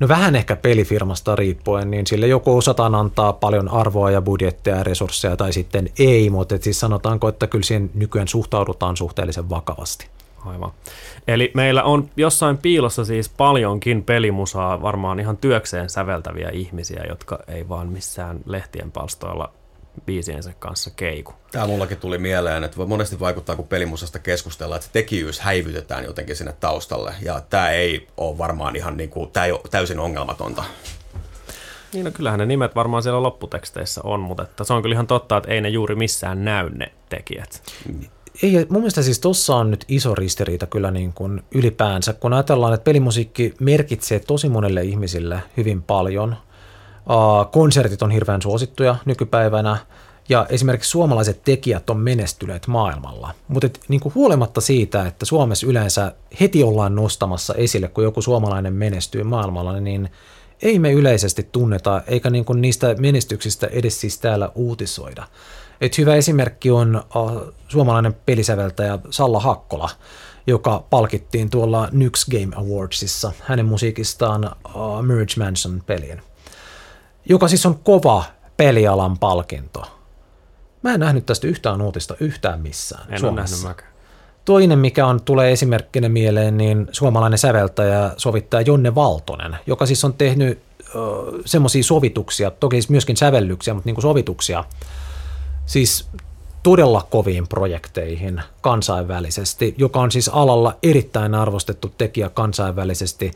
[0.00, 4.82] No vähän ehkä pelifirmasta riippuen, niin sille joko osataan antaa paljon arvoa ja budjettia ja
[4.82, 10.06] resursseja tai sitten ei, mutta siis sanotaanko, että kyllä siihen nykyään suhtaudutaan suhteellisen vakavasti.
[10.46, 10.70] Aivan.
[11.28, 17.68] Eli meillä on jossain piilossa siis paljonkin pelimusaa, varmaan ihan työkseen säveltäviä ihmisiä, jotka ei
[17.68, 19.52] vaan missään lehtien palstoilla
[20.06, 21.34] biisiensä kanssa keiku.
[21.52, 26.54] Tämä mullakin tuli mieleen, että monesti vaikuttaa, kun pelimusasta keskustellaan, että tekijyys häivytetään jotenkin sinne
[26.60, 27.14] taustalle.
[27.22, 30.64] Ja tämä ei ole varmaan ihan niin kuin, tämä ei ole täysin ongelmatonta.
[31.92, 35.06] Niin no kyllähän ne nimet varmaan siellä lopputeksteissä on, mutta että se on kyllä ihan
[35.06, 37.62] totta, että ei ne juuri missään näy ne tekijät.
[38.42, 42.74] Ei, mun mielestä siis tuossa on nyt iso ristiriita kyllä niin kuin ylipäänsä, kun ajatellaan,
[42.74, 46.36] että pelimusiikki merkitsee tosi monelle ihmisille hyvin paljon–
[47.50, 49.76] konsertit on hirveän suosittuja nykypäivänä
[50.28, 53.34] ja esimerkiksi suomalaiset tekijät on menestyneet maailmalla.
[53.48, 59.22] Mutta niin huolimatta siitä, että Suomessa yleensä heti ollaan nostamassa esille, kun joku suomalainen menestyy
[59.22, 60.08] maailmalla, niin
[60.62, 65.24] ei me yleisesti tunneta, eikä niin kuin niistä menestyksistä edes siis täällä uutisoida.
[65.82, 69.90] Et hyvä esimerkki on uh, suomalainen pelisäveltäjä Salla Hakkola,
[70.46, 76.22] joka palkittiin tuolla Nyx Game Awardsissa hänen musiikistaan uh, Merge Mansion-peliin
[77.28, 78.24] joka siis on kova
[78.56, 79.82] pelialan palkinto.
[80.82, 83.68] Mä en nähnyt tästä yhtään uutista yhtään missään En Suomessa.
[83.68, 83.76] ole
[84.44, 90.14] Toinen, mikä on, tulee esimerkkinä mieleen, niin suomalainen säveltäjä, sovittaja Jonne Valtonen, joka siis on
[90.14, 90.58] tehnyt
[91.44, 94.64] semmoisia sovituksia, toki siis myöskin sävellyksiä, mutta niin kuin sovituksia,
[95.72, 96.08] siis
[96.62, 103.30] todella koviin projekteihin kansainvälisesti, joka on siis alalla erittäin arvostettu tekijä kansainvälisesti.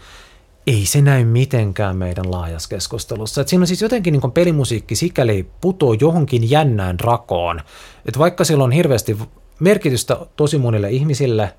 [0.66, 3.40] Ei se näy mitenkään meidän laajassa keskustelussa.
[3.40, 7.60] Et siinä on siis jotenkin niin pelimusiikki sikäli putoo johonkin jännään rakoon,
[8.06, 9.18] että vaikka sillä on hirveästi
[9.60, 11.52] merkitystä tosi monille ihmisille–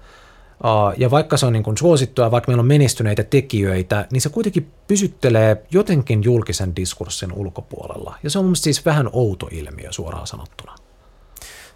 [0.98, 4.72] ja vaikka se on niin kuin suosittua, vaikka meillä on menestyneitä tekijöitä, niin se kuitenkin
[4.88, 8.16] pysyttelee jotenkin julkisen diskurssin ulkopuolella.
[8.24, 10.76] Ja se on mun siis vähän outo ilmiö suoraan sanottuna.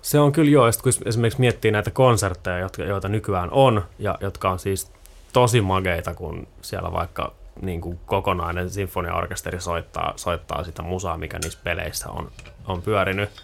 [0.02, 4.60] Se on kyllä joo, kun esimerkiksi miettii näitä konsertteja, joita nykyään on, ja jotka on
[4.60, 4.91] siis
[5.34, 11.60] tosi mageita, kun siellä vaikka niin kuin kokonainen sinfoniaorkesteri soittaa, soittaa sitä musaa, mikä niissä
[11.63, 12.32] peleissä on,
[12.67, 13.30] on pyörinyt–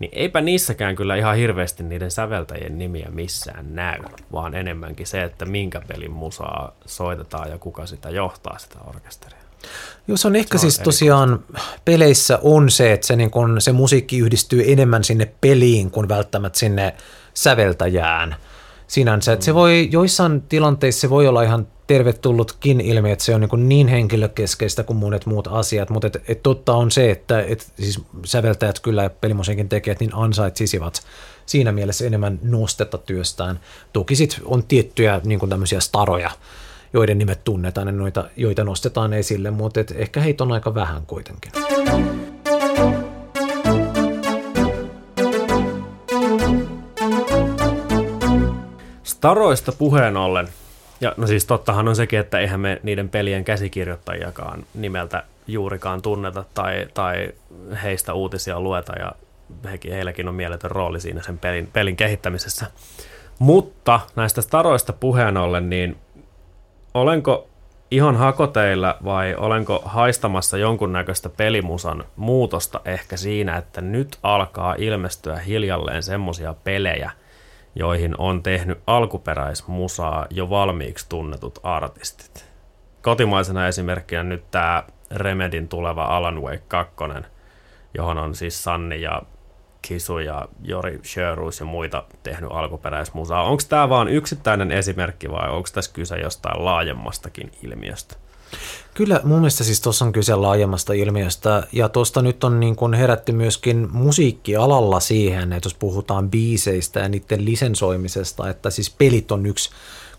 [0.00, 3.98] niin eipä niissäkään kyllä ihan hirveästi niiden säveltäjien nimiä missään näy,
[4.32, 9.38] vaan enemmänkin se, että minkä pelin musaa soitetaan ja kuka sitä johtaa sitä orkesteria.
[10.08, 11.44] Joo, se on ehkä se on siis tosiaan
[11.84, 16.58] peleissä on se, että se, niin kun, se musiikki yhdistyy enemmän sinne peliin kuin välttämättä
[16.58, 16.94] sinne
[17.34, 18.36] säveltäjään
[18.90, 19.34] sinänsä.
[19.34, 19.40] Mm.
[19.40, 23.88] se voi, joissain tilanteissa se voi olla ihan tervetullutkin ilmi, että se on niin, niin
[23.88, 28.80] henkilökeskeistä kuin monet muut asiat, mutta et, et totta on se, että et, siis säveltäjät
[28.80, 31.02] kyllä ja pelimusiikin tekijät niin ansaitsisivat
[31.46, 33.60] siinä mielessä enemmän nostetta työstään.
[33.92, 36.30] Toki sitten on tiettyjä niin kuin tämmöisiä staroja,
[36.92, 41.02] joiden nimet tunnetaan ja noita, joita nostetaan esille, mutta et ehkä heitä on aika vähän
[41.06, 41.52] kuitenkin.
[49.20, 50.48] Staroista puheen ollen,
[51.00, 56.44] ja no siis tottahan on sekin, että eihän me niiden pelien käsikirjoittajiakaan nimeltä juurikaan tunneta
[56.54, 57.32] tai, tai
[57.82, 59.12] heistä uutisia lueta ja
[59.70, 62.66] hekin, heilläkin on mieletön rooli siinä sen pelin, pelin kehittämisessä.
[63.38, 65.96] Mutta näistä staroista puheen ollen, niin
[66.94, 67.48] olenko
[67.90, 76.02] ihan hakoteilla vai olenko haistamassa jonkunnäköistä pelimusan muutosta ehkä siinä, että nyt alkaa ilmestyä hiljalleen
[76.02, 77.10] semmosia pelejä,
[77.74, 82.50] joihin on tehnyt alkuperäismusaa jo valmiiksi tunnetut artistit.
[83.02, 86.94] Kotimaisena esimerkkinä nyt tämä Remedin tuleva Alan Wake 2,
[87.94, 89.22] johon on siis Sanni ja
[89.82, 93.42] Kisu ja Jori Sjöruus ja muita tehnyt alkuperäismusaa.
[93.42, 98.16] Onko tämä vain yksittäinen esimerkki vai onko tässä kyse jostain laajemmastakin ilmiöstä?
[98.94, 102.94] Kyllä mun mielestä siis tuossa on kyse laajemmasta ilmiöstä ja tuosta nyt on niin kuin
[102.94, 109.46] herätty myöskin musiikkialalla siihen, että jos puhutaan biiseistä ja niiden lisensoimisesta, että siis pelit on
[109.46, 109.70] yksi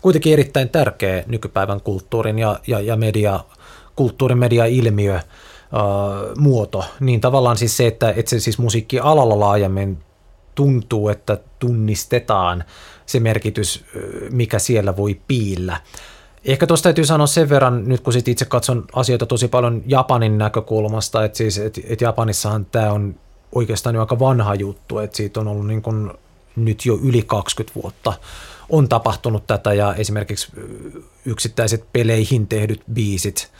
[0.02, 3.40] kuitenkin erittäin tärkeä nykypäivän kulttuurin ja, ja, ja media,
[3.96, 5.20] kulttuurin media-ilmiö,
[6.38, 9.98] muoto, niin tavallaan siis se, että, että se siis musiikkialalla laajemmin
[10.54, 12.64] tuntuu, että tunnistetaan
[13.06, 13.84] se merkitys,
[14.30, 15.76] mikä siellä voi piillä.
[16.44, 20.38] Ehkä tuosta täytyy sanoa sen verran, nyt kun sit itse katson asioita tosi paljon Japanin
[20.38, 23.14] näkökulmasta, että siis, et, et Japanissahan tämä on
[23.54, 26.18] oikeastaan jo aika vanha juttu, että siitä on ollut niin kun
[26.56, 28.12] nyt jo yli 20 vuotta
[28.70, 30.52] on tapahtunut tätä ja esimerkiksi
[31.24, 33.50] yksittäiset peleihin tehdyt biisit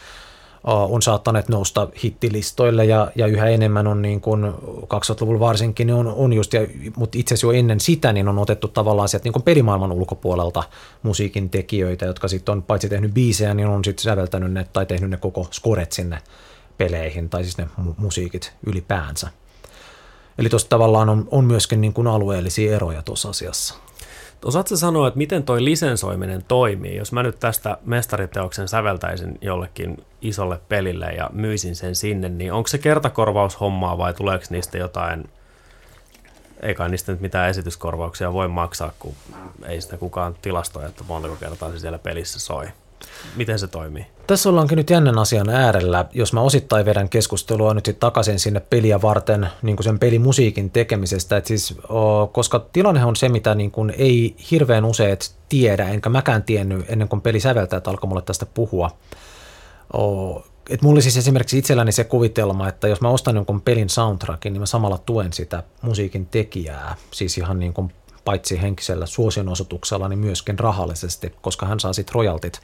[0.64, 4.44] on saattaneet nousta hittilistoille ja, ja yhä enemmän on niin kuin
[4.82, 6.60] 2000-luvulla varsinkin, niin on, on just, ja,
[6.96, 10.62] mutta itse asiassa jo ennen sitä niin on otettu tavallaan sieltä niin kuin pelimaailman ulkopuolelta
[11.02, 15.10] musiikin tekijöitä, jotka sitten on paitsi tehnyt biisejä, niin on sitten säveltänyt ne tai tehnyt
[15.10, 16.18] ne koko scoret sinne
[16.78, 19.28] peleihin tai siis ne mu- musiikit ylipäänsä.
[20.38, 23.74] Eli tuossa tavallaan on, on myöskin niin kuin alueellisia eroja tuossa asiassa.
[24.44, 26.96] Osaatko sanoa, että miten toi lisensoiminen toimii?
[26.96, 32.68] Jos mä nyt tästä mestariteoksen säveltäisin jollekin isolle pelille ja myisin sen sinne, niin onko
[32.68, 35.30] se kertakorvaushommaa vai tuleeko niistä jotain,
[36.62, 39.14] eikä niistä nyt mitään esityskorvauksia voi maksaa, kun
[39.66, 42.66] ei sitä kukaan tilastoja, että montako kertaa se siellä pelissä soi.
[43.36, 44.06] Miten se toimii?
[44.26, 46.04] Tässä ollaankin nyt jännän asian äärellä.
[46.12, 50.70] Jos mä osittain vedän keskustelua nyt sitten takaisin sinne peliä varten niin kuin sen pelimusiikin
[50.70, 51.76] tekemisestä, että siis,
[52.32, 57.08] koska tilanne on se, mitä niin kuin ei hirveän useat tiedä, enkä mäkään tiennyt ennen
[57.08, 58.90] kuin pelisäveltäjät alkoi mulle tästä puhua.
[60.70, 64.60] Et mulla siis esimerkiksi itselläni se kuvitelma, että jos mä ostan jonkun pelin soundtrackin, niin
[64.60, 67.92] mä samalla tuen sitä musiikin tekijää, siis ihan niin kuin
[68.24, 72.60] paitsi henkisellä suosionosoituksella, niin myöskin rahallisesti, koska hän saa sitten rojaltit.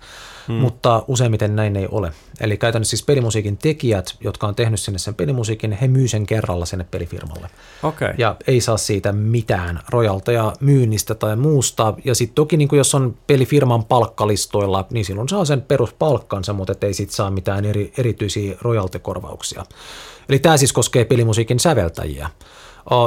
[0.48, 0.56] Hmm.
[0.56, 2.12] Mutta useimmiten näin ei ole.
[2.40, 6.66] Eli käytännössä siis pelimusiikin tekijät, jotka on tehnyt sinne sen pelimusiikin, he myy sen kerralla
[6.66, 7.50] sinne pelifirmalle.
[7.82, 8.14] Okay.
[8.18, 11.94] Ja ei saa siitä mitään rojalteja myynnistä tai muusta.
[12.04, 16.94] Ja sitten toki niin jos on pelifirman palkkalistoilla, niin silloin saa sen peruspalkkansa, mutta ei
[16.94, 19.64] sitten saa mitään eri, erityisiä rojaltekorvauksia.
[20.28, 22.30] Eli tämä siis koskee pelimusiikin säveltäjiä.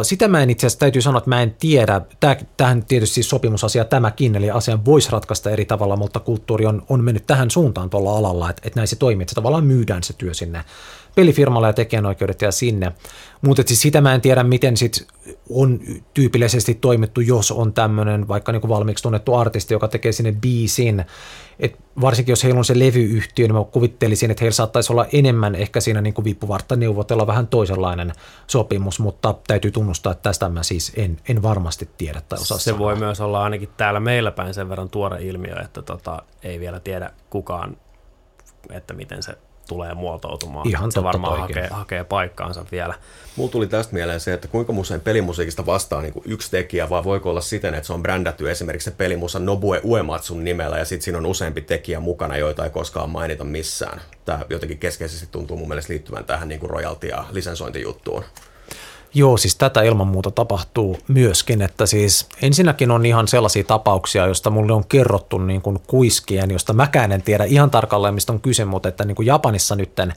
[0.03, 2.01] Sitä mä en itse asiassa täytyy sanoa, että mä en tiedä.
[2.57, 7.03] Tähän tietysti siis sopimusasia tämäkin, eli asian voisi ratkaista eri tavalla, mutta kulttuuri on, on
[7.03, 10.13] mennyt tähän suuntaan tuolla alalla, että, että näin se toimii, että se tavallaan myydään se
[10.13, 10.63] työ sinne
[11.15, 12.91] pelifirmalle ja tekijänoikeudet ja sinne.
[13.41, 15.07] Mutta siis sitä mä en tiedä, miten sit
[15.49, 15.79] on
[16.13, 21.05] tyypillisesti toimittu, jos on tämmöinen vaikka niin kuin valmiiksi tunnettu artisti, joka tekee sinne biisin.
[21.61, 25.55] Et varsinkin jos heillä on se levyyhtiö, niin mä kuvittelisin, että heillä saattaisi olla enemmän
[25.55, 28.13] ehkä siinä niin kuin viippuvartta neuvotella vähän toisenlainen
[28.47, 32.63] sopimus, mutta täytyy tunnustaa, että tästä mä siis en, en varmasti tiedä tai osaa Se
[32.63, 32.79] sanoa.
[32.79, 36.79] voi myös olla ainakin täällä meillä päin sen verran tuore ilmiö, että tota, ei vielä
[36.79, 37.77] tiedä kukaan,
[38.69, 39.37] että miten se
[39.71, 40.69] tulee muotoutumaan.
[40.69, 42.93] Ihan se varmaan hakee, hakee paikkaansa vielä.
[43.35, 47.29] Mulla tuli tästä mieleen se, että kuinka usein pelimusiikista vastaa niin yksi tekijä, vai voiko
[47.29, 51.17] olla siten, että se on brändätty esimerkiksi se pelimusa Nobue Uematsun nimellä, ja sitten siinä
[51.17, 54.01] on useampi tekijä mukana, joita ei koskaan mainita missään.
[54.25, 58.23] Tämä jotenkin keskeisesti tuntuu mun mielestä liittyvän tähän niin royalty- ja lisensointijuttuun.
[59.13, 64.49] Joo, siis tätä ilman muuta tapahtuu myöskin, että siis ensinnäkin on ihan sellaisia tapauksia, joista
[64.49, 68.65] mulle on kerrottu niin kuin kuiskien, josta mäkään en tiedä ihan tarkalleen, mistä on kyse,
[68.65, 70.13] mutta että niin kuin Japanissa nytten,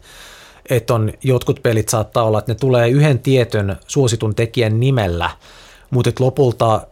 [0.70, 5.30] että on jotkut pelit saattaa olla, että ne tulee yhden tietyn suositun tekijän nimellä,
[5.90, 6.87] mutta että lopulta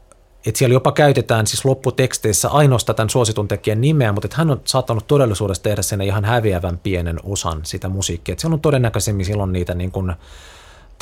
[0.46, 4.60] että siellä jopa käytetään siis lopputeksteissä ainoastaan tämän suositun tekijän nimeä, mutta että hän on
[4.64, 8.32] saattanut todellisuudessa tehdä sen ihan häviävän pienen osan sitä musiikkia.
[8.32, 10.12] Että siellä on todennäköisemmin silloin niitä niin kuin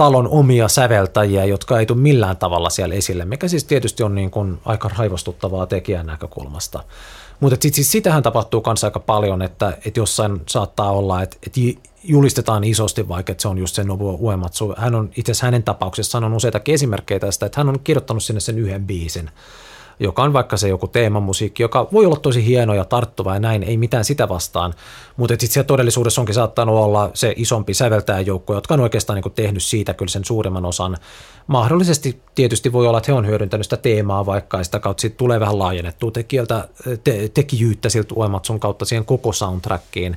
[0.01, 4.31] talon omia säveltäjiä, jotka ei tule millään tavalla siellä esille, mikä siis tietysti on niin
[4.31, 6.85] kuin aika raivostuttavaa tekijän näkökulmasta.
[7.41, 11.61] Mutta siis, siis sitähän tapahtuu kanssa aika paljon, että, että jossain saattaa olla, että, että
[12.05, 14.75] julistetaan isosti vaikka, se on just se Nobuo Uematsu.
[14.77, 18.41] Hän on itse asiassa hänen tapauksessaan on useita esimerkkejä tästä, että hän on kirjoittanut sinne
[18.41, 19.31] sen yhden biisin
[20.01, 23.63] joka on vaikka se joku teemamusiikki, joka voi olla tosi hieno ja tarttuva ja näin,
[23.63, 24.75] ei mitään sitä vastaan,
[25.17, 29.63] mutta sitten siellä todellisuudessa onkin saattanut olla se isompi säveltäjäjoukko, jotka on oikeastaan niin tehnyt
[29.63, 30.97] siitä kyllä sen suurimman osan.
[31.47, 35.41] Mahdollisesti tietysti voi olla, että he on hyödyntänyt sitä teemaa vaikka ja sitä kautta tulee
[35.41, 36.69] vähän laajennettua tekijältä,
[37.05, 40.17] te, tekijyyttä siltä Uematsun kautta siihen koko soundtrackiin.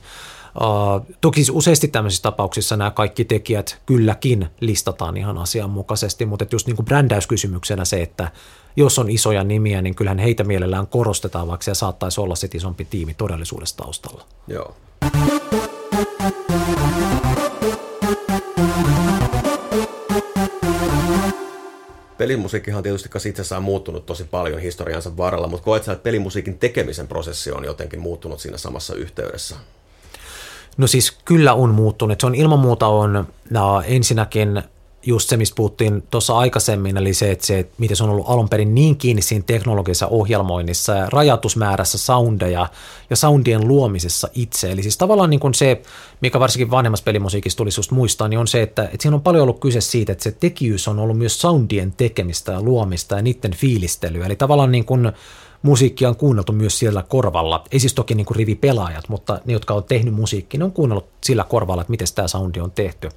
[0.61, 6.67] Uh, toki siis useasti tämmöisissä tapauksissa nämä kaikki tekijät kylläkin listataan ihan asianmukaisesti, mutta just
[6.67, 8.31] niin kuin brändäyskysymyksenä se, että
[8.75, 12.85] jos on isoja nimiä, niin kyllähän heitä mielellään korostetaan, vaikka siellä saattaisi olla sitten isompi
[12.85, 14.25] tiimi todellisuudessa taustalla.
[14.47, 14.75] Joo.
[22.17, 27.07] Pelimusiikkihan on tietysti itsessään muuttunut tosi paljon historiansa varrella, mutta koet sä, että pelimusiikin tekemisen
[27.07, 29.55] prosessi on jotenkin muuttunut siinä samassa yhteydessä?
[30.77, 32.21] No siis kyllä on muuttunut.
[32.21, 34.63] Se on ilman muuta on no, ensinnäkin
[35.05, 38.49] just se, mistä puhuttiin tuossa aikaisemmin, eli se, että se, miten se on ollut alun
[38.49, 42.67] perin niin kiinni siinä teknologisessa ohjelmoinnissa ja rajatusmäärässä soundeja
[43.09, 44.71] ja soundien luomisessa itse.
[44.71, 45.81] Eli siis tavallaan niin kuin se,
[46.21, 49.43] mikä varsinkin vanhemmassa pelimusiikissa tulisi just muistaa, niin on se, että, että siinä on paljon
[49.43, 53.53] ollut kyse siitä, että se tekijyys on ollut myös soundien tekemistä ja luomista ja niiden
[53.53, 54.25] fiilistelyä.
[54.25, 55.11] Eli tavallaan niin kuin
[55.61, 57.63] musiikkia on kuunneltu myös siellä korvalla.
[57.71, 61.07] Ei siis toki niin kuin rivipelaajat, mutta ne, jotka on tehnyt musiikkia, ne on kuunnellut
[61.23, 63.09] sillä korvalla, että miten tämä soundi on tehty.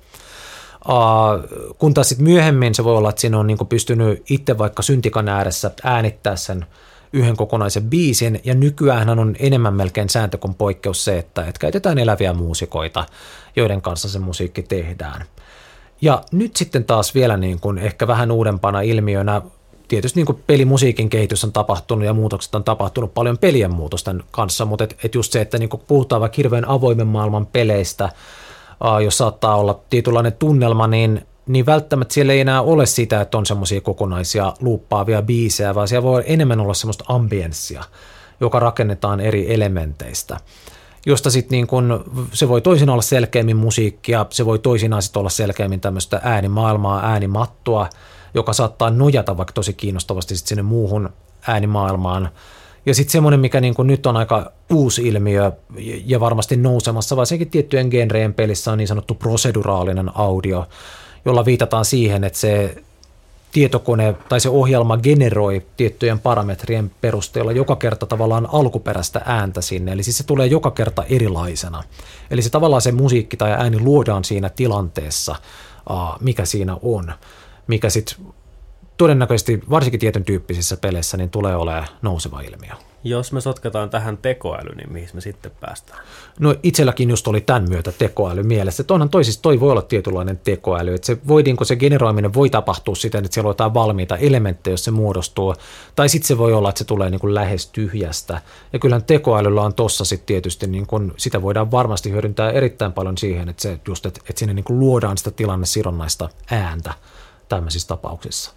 [1.79, 5.29] Kun taas sitten myöhemmin se voi olla, että siinä on niin pystynyt itse vaikka syntikan
[5.29, 6.67] ääressä äänittää sen
[7.13, 11.99] yhden kokonaisen biisin, ja nykyään on enemmän melkein sääntö kuin poikkeus se, että, että käytetään
[11.99, 13.07] eläviä muusikoita,
[13.57, 15.25] joiden kanssa se musiikki tehdään.
[16.01, 19.43] Ja nyt sitten taas vielä niin kuin ehkä vähän uudempana ilmiönä,
[19.89, 24.65] tietysti niin kuin pelimusiikin kehitys on tapahtunut ja muutokset on tapahtunut paljon pelien muutosten kanssa,
[24.65, 28.09] mutta et, et just se, että niin kuin puhutaan vaikka hirveän avoimen maailman peleistä,
[29.05, 33.47] jos saattaa olla tietynlainen tunnelma, niin, niin välttämättä siellä ei enää ole sitä, että on
[33.47, 37.85] semmoisia kokonaisia luuppaavia biisejä, vaan siellä voi enemmän olla semmoista ambienssia,
[38.41, 40.37] joka rakennetaan eri elementeistä
[41.07, 45.31] josta sitten niin kun, se voi toisin olla selkeämmin musiikkia, se voi toisinaan sitten olla
[45.31, 47.89] selkeämmin tämmöistä äänimaailmaa, äänimattua,
[48.35, 51.11] joka saattaa nojata vaikka tosi kiinnostavasti sit sinne muuhun
[51.47, 52.29] äänimaailmaan.
[52.87, 55.53] Ja sitten semmoinen, mikä niin kuin nyt on aika uusi ilmiö
[56.05, 60.67] ja varmasti nousemassa, varsinkin tiettyjen genrejen pelissä on niin sanottu proseduraalinen audio,
[61.25, 62.77] jolla viitataan siihen, että se
[63.53, 69.93] tietokone tai se ohjelma generoi tiettyjen parametrien perusteella joka kerta tavallaan alkuperäistä ääntä sinne.
[69.93, 71.83] Eli siis se tulee joka kerta erilaisena.
[72.31, 75.37] Eli se tavallaan se musiikki tai ääni luodaan siinä tilanteessa,
[76.21, 77.13] mikä siinä on,
[77.67, 78.17] mikä sitten
[78.97, 82.73] todennäköisesti varsinkin tietyn tyyppisissä peleissä niin tulee olemaan nouseva ilmiö.
[83.05, 86.01] Jos me sotketaan tähän tekoäly, niin mihin me sitten päästään?
[86.41, 88.81] No itselläkin just oli tämän myötä tekoäly mielessä.
[88.81, 90.95] Että onhan toi, siis toi voi olla tietynlainen tekoäly.
[90.95, 94.73] Että se, voi, niin se generoiminen voi tapahtua siten, että siellä on jotain valmiita elementtejä,
[94.73, 95.55] jos se muodostuu.
[95.97, 98.43] Tai sitten se voi olla, että se tulee niin kuin lähes tyhjästä.
[98.73, 103.19] Ja kyllähän tekoälyllä on tossa sitten tietysti, niin kuin, sitä voidaan varmasti hyödyntää erittäin paljon
[103.19, 106.95] siihen, että, se just, että, että sinne niin kuin luodaan sitä tilannesidonnaista ääntä
[107.49, 108.53] tämmöisissä tapauksissa.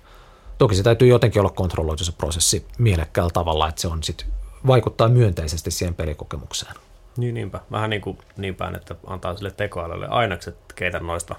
[0.60, 4.26] Toki se täytyy jotenkin olla kontrolloitu se prosessi mielekkäällä tavalla, että se on sit,
[4.68, 6.74] vaikuttaa myönteisesti siihen pelikokemukseen.
[7.18, 7.60] Niin niinpä.
[7.72, 11.36] Vähän niin, kuin niin päin, että antaa sille tekoälylle ainekset keitä noista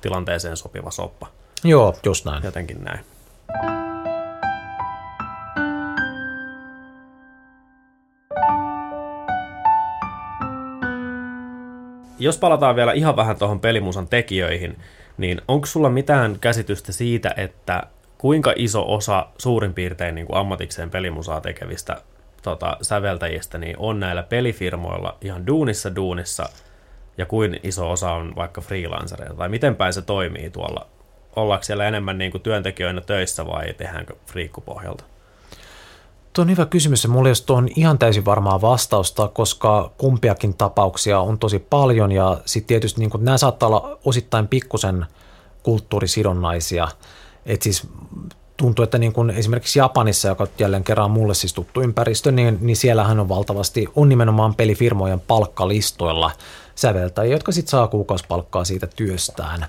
[0.00, 1.26] tilanteeseen sopiva soppa.
[1.64, 2.44] Joo, just näin.
[2.44, 3.00] Jotenkin näin.
[12.18, 14.78] Jos palataan vielä ihan vähän tuohon pelimusan tekijöihin,
[15.18, 17.82] niin onko sulla mitään käsitystä siitä, että
[18.22, 22.02] kuinka iso osa suurin piirtein niin kuin ammatikseen pelimusaa tekevistä
[22.42, 26.48] tota, säveltäjistä niin on näillä pelifirmoilla ihan duunissa duunissa
[27.18, 30.86] ja kuin iso osa on vaikka freelancereita, tai miten päin se toimii tuolla?
[31.36, 35.04] Ollaanko siellä enemmän niin kuin työntekijöinä töissä vai tehdäänkö friikkupohjalta?
[36.32, 41.20] Tuo on hyvä kysymys ja mulla ei ole ihan täysin varmaa vastausta, koska kumpiakin tapauksia
[41.20, 45.06] on tosi paljon ja sitten tietysti niin nämä saattaa olla osittain pikkusen
[45.62, 46.88] kulttuurisidonnaisia.
[47.46, 47.86] Et siis
[48.56, 52.76] tuntuu, että niin kuin esimerkiksi Japanissa, joka jälleen kerran mulle siis tuttu ympäristö, niin, niin
[52.76, 56.30] siellähän on valtavasti, on nimenomaan pelifirmojen palkkalistoilla
[56.74, 59.66] säveltäjiä, jotka sitten saa kuukausipalkkaa siitä työstään.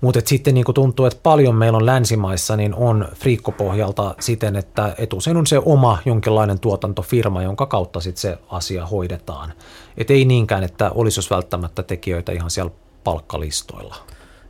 [0.00, 5.36] Mutta sitten niin tuntuu, että paljon meillä on länsimaissa, niin on friikkopohjalta siten, että etusen
[5.36, 9.52] on se oma jonkinlainen tuotantofirma, jonka kautta sitten se asia hoidetaan.
[9.96, 12.72] Et ei niinkään, että olisi välttämättä tekijöitä ihan siellä
[13.04, 13.96] palkkalistoilla.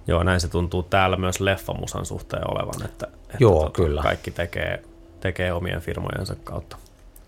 [0.06, 4.02] Joo, näin se tuntuu täällä myös leffamusan suhteen olevan, että, että Joo, tota, kyllä.
[4.02, 4.82] kaikki tekee,
[5.20, 6.76] tekee omien firmojensa kautta,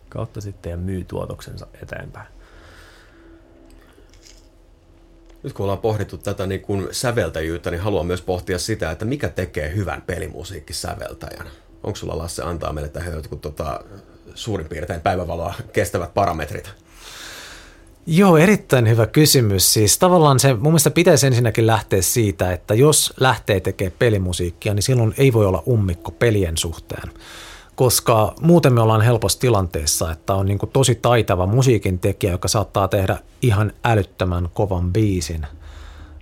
[0.09, 2.27] kautta sitten ja myy tuotoksensa eteenpäin.
[5.43, 9.29] Nyt kun ollaan pohdittu tätä niin kuin säveltäjyyttä, niin haluan myös pohtia sitä, että mikä
[9.29, 11.47] tekee hyvän pelimusiikkisäveltäjän.
[11.83, 13.81] Onko sulla Lasse antaa meille tähän jotkut tota,
[14.35, 16.86] suurin piirtein päivävaloa kestävät parametrit?
[18.09, 19.73] Joo, erittäin hyvä kysymys.
[19.73, 24.83] Siis tavallaan se, mun mielestä pitäisi ensinnäkin lähteä siitä, että jos lähtee tekemään pelimusiikkia, niin
[24.83, 27.11] silloin ei voi olla ummikko pelien suhteen.
[27.75, 32.89] Koska muuten me ollaan helpossa tilanteessa, että on niin tosi taitava musiikin tekijä, joka saattaa
[32.89, 35.47] tehdä ihan älyttömän kovan biisin.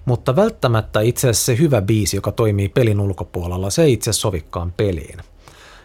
[0.04, 4.72] Mutta välttämättä itse asiassa se hyvä biisi, joka toimii pelin ulkopuolella, se ei itse sovikkaan
[4.76, 5.18] peliin.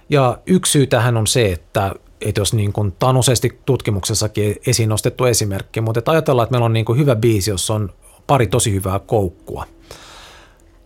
[0.10, 4.56] Ja yksi syy tähän on se, että että jos niin kuin, tämä on useasti tutkimuksessakin
[4.68, 7.94] esiin nostettu esimerkki, mutta että ajatellaan, että meillä on niin kuin hyvä biisi, jossa on
[8.28, 9.66] pari tosi hyvää koukkua.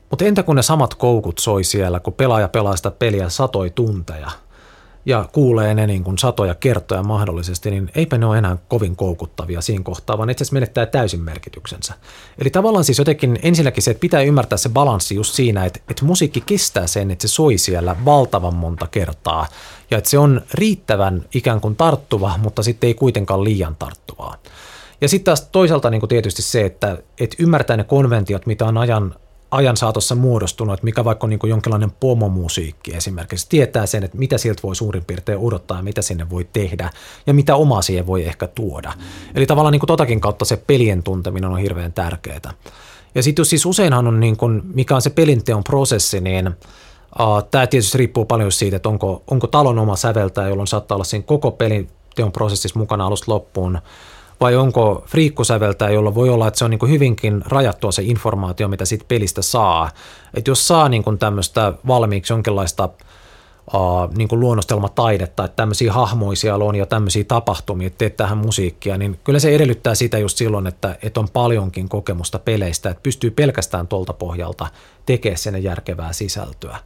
[0.09, 4.31] Mutta entä kun ne samat koukut soi siellä, kun pelaaja pelaa sitä peliä satoi tunteja–
[5.05, 9.61] ja kuulee ne niin kuin satoja kertoja mahdollisesti, niin eipä ne ole enää kovin koukuttavia
[9.61, 11.93] siinä kohtaa, vaan itse asiassa menettää täysin merkityksensä.
[12.39, 16.05] Eli tavallaan siis jotenkin ensinnäkin se, että pitää ymmärtää se balanssi just siinä, että, että
[16.05, 19.47] musiikki kestää sen, että se soi siellä valtavan monta kertaa
[19.91, 24.37] ja että se on riittävän ikään kuin tarttuva, mutta sitten ei kuitenkaan liian tarttuvaa.
[25.01, 28.77] Ja sitten taas toisaalta niin kuin tietysti se, että, että ymmärtää ne konventiot, mitä on
[28.77, 29.15] ajan
[29.53, 34.37] ajan saatossa muodostunut, että mikä vaikka on niin jonkinlainen pomomusiikki esimerkiksi, tietää sen, että mitä
[34.37, 36.89] siltä voi suurin piirtein odottaa mitä sinne voi tehdä
[37.27, 38.93] ja mitä omaa siihen voi ehkä tuoda.
[39.35, 42.53] Eli tavallaan niin kuin totakin kautta se pelien tunteminen on hirveän tärkeää.
[43.15, 47.67] Ja sitten siis useinhan on, niin kuin, mikä on se pelinteon prosessi, niin uh, tämä
[47.67, 51.51] tietysti riippuu paljon siitä, että onko, onko talon oma säveltäjä, jolloin saattaa olla siinä koko
[51.51, 53.79] pelinteon prosessissa mukana alusta loppuun
[54.41, 58.85] vai onko friikkusäveltäjä, jolla voi olla, että se on niin hyvinkin rajattua se informaatio, mitä
[58.85, 59.89] siitä pelistä saa.
[60.33, 62.89] Että jos saa niin tämmöistä valmiiksi jonkinlaista
[63.73, 68.97] uh, niin luonnostelmataidetta, että tämmöisiä hahmoja siellä on ja tämmöisiä tapahtumia, että teet tähän musiikkia,
[68.97, 73.31] niin kyllä se edellyttää sitä just silloin, että, että on paljonkin kokemusta peleistä, että pystyy
[73.31, 74.67] pelkästään tuolta pohjalta
[75.05, 76.77] tekemään sinne järkevää sisältöä.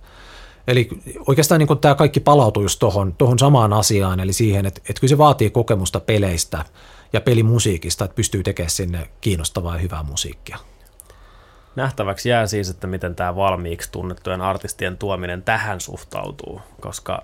[0.68, 0.90] Eli
[1.28, 2.80] oikeastaan niin tämä kaikki palautuu just
[3.18, 6.66] tuohon samaan asiaan, eli siihen, että, että kyllä se vaatii kokemusta peleistä–
[7.14, 10.58] ja pelimusiikista, että pystyy tekemään sinne kiinnostavaa ja hyvää musiikkia.
[11.76, 17.24] Nähtäväksi jää siis, että miten tämä valmiiksi tunnettujen artistien tuominen tähän suhtautuu, koska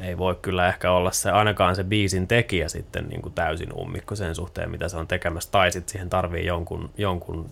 [0.00, 4.16] ei voi kyllä ehkä olla se ainakaan se biisin tekijä sitten niin kuin täysin ummikko
[4.16, 7.50] sen suhteen, mitä se on tekemässä, tai sitten siihen tarvii jonkun, jonkun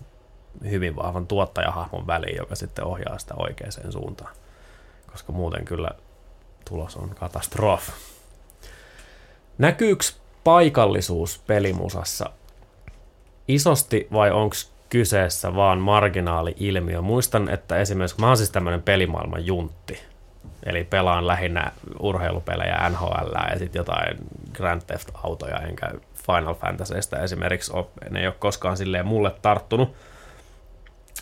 [0.69, 4.35] hyvin vahvan tuottajahahmon väliin, joka sitten ohjaa sitä oikeaan suuntaan.
[5.11, 5.91] Koska muuten kyllä
[6.69, 7.91] tulos on katastrofi.
[9.57, 10.05] Näkyykö
[10.45, 12.29] paikallisuus pelimusassa
[13.47, 14.55] isosti vai onko
[14.89, 17.01] kyseessä vaan marginaali-ilmiö?
[17.01, 19.99] Muistan, että esimerkiksi mä oon siis tämmöinen pelimaailman juntti.
[20.65, 24.17] Eli pelaan lähinnä urheilupelejä NHL ja sitten jotain
[24.53, 25.91] Grand Theft Autoja, enkä
[26.25, 29.95] Final Fantasyista esimerkiksi ole, ne ei ole koskaan silleen mulle tarttunut.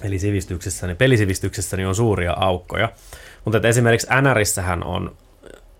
[0.03, 2.89] Eli sivistyksessäni, pelisivistyksessäni on suuria aukkoja.
[3.45, 5.15] Mutta esimerkiksi NRissähän on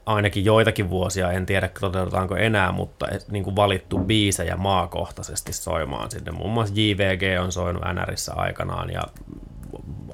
[0.05, 6.31] ainakin joitakin vuosia, en tiedä toteutetaanko enää, mutta niin kuin valittu biisejä maakohtaisesti soimaan sinne.
[6.31, 9.01] Muun muassa JVG on soinut NRissä aikanaan ja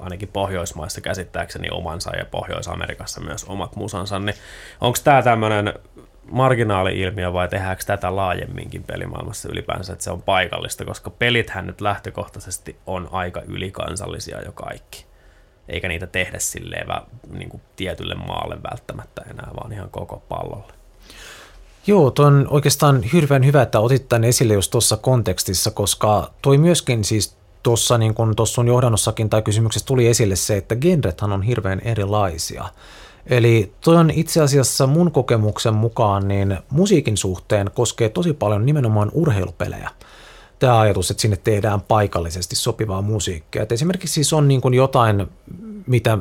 [0.00, 4.36] ainakin Pohjoismaissa käsittääkseni omansa ja Pohjois-Amerikassa myös omat musansa, niin
[4.80, 5.74] onko tämä tämmöinen
[6.30, 12.76] marginaali-ilmiö vai tehdäänkö tätä laajemminkin pelimaailmassa ylipäänsä, että se on paikallista, koska pelithän nyt lähtökohtaisesti
[12.86, 15.09] on aika ylikansallisia jo kaikki.
[15.70, 16.86] Eikä niitä tehdä silleen
[17.30, 20.72] niin kuin tietylle maalle välttämättä enää, vaan ihan koko pallolle.
[21.86, 26.58] Joo, tuo on oikeastaan hirveän hyvä, että otit tämän esille just tuossa kontekstissa, koska toi
[26.58, 31.42] myöskin siis tuossa niin kun sun johdannossakin tai kysymyksessä tuli esille se, että genrethan on
[31.42, 32.64] hirveän erilaisia.
[33.26, 39.10] Eli toi on itse asiassa mun kokemuksen mukaan niin musiikin suhteen koskee tosi paljon nimenomaan
[39.14, 39.90] urheilupelejä.
[40.60, 43.62] Tämä ajatus, että sinne tehdään paikallisesti sopivaa musiikkia.
[43.62, 45.26] Et esimerkiksi siis on niin kuin jotain,
[45.86, 46.18] mitä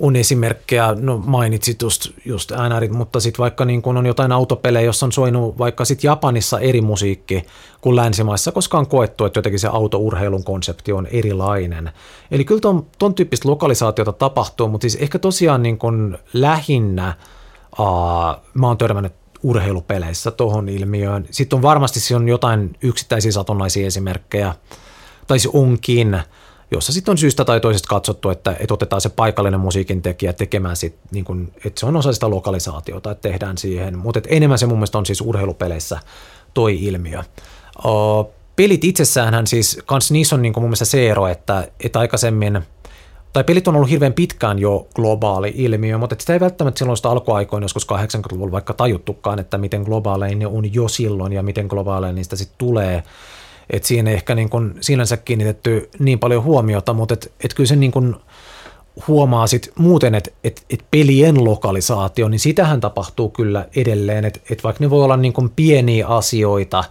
[0.00, 4.86] on esimerkkejä, no mainitsit just, just äänarit, mutta sitten vaikka niin kun on jotain autopelejä,
[4.86, 7.44] jossa on soinut vaikka sitten Japanissa eri musiikki
[7.80, 11.92] kuin länsimaissa, koska on koettu, että jotenkin se autourheilun konsepti on erilainen.
[12.30, 17.14] Eli kyllä ton, ton tyyppistä lokalisaatiota tapahtuu, mutta siis ehkä tosiaan niin kun lähinnä
[17.78, 17.86] uh,
[18.54, 21.26] mä oon törmännyt urheilupeleissä tuohon ilmiöön.
[21.30, 24.54] Sitten on varmasti se on jotain yksittäisiä satunnaisia esimerkkejä,
[25.26, 26.20] tai se onkin,
[26.70, 30.76] jossa sitten on syystä tai toisesta katsottu, että, että otetaan se paikallinen musiikin tekijä tekemään
[30.76, 34.66] sit, niin kun, että se on osa sitä lokalisaatiota, että tehdään siihen, mutta enemmän se
[34.66, 36.00] mun mielestä on siis urheilupeleissä
[36.54, 37.22] toi ilmiö.
[37.86, 38.24] O,
[38.56, 42.62] pelit itsessään siis, kans niissä on niin mun mielestä se ero, että, että aikaisemmin,
[43.32, 47.10] tai pelit on ollut hirveän pitkään jo globaali ilmiö, mutta sitä ei välttämättä silloin sitä
[47.10, 52.14] alkuaikoina joskus 80-luvulla vaikka tajuttukaan, että miten globaalein ne on jo silloin ja miten globaalein
[52.14, 53.02] niistä sitten tulee.
[53.70, 57.68] Että siinä ei ehkä niin kuin sinänsä kiinnitetty niin paljon huomiota, mutta et, et kyllä
[57.68, 58.16] se niin kuin
[59.08, 64.64] huomaa sit muuten, että et, et pelien lokalisaatio, niin sitähän tapahtuu kyllä edelleen, että et
[64.64, 66.84] vaikka ne voi olla niin kuin pieniä asioita,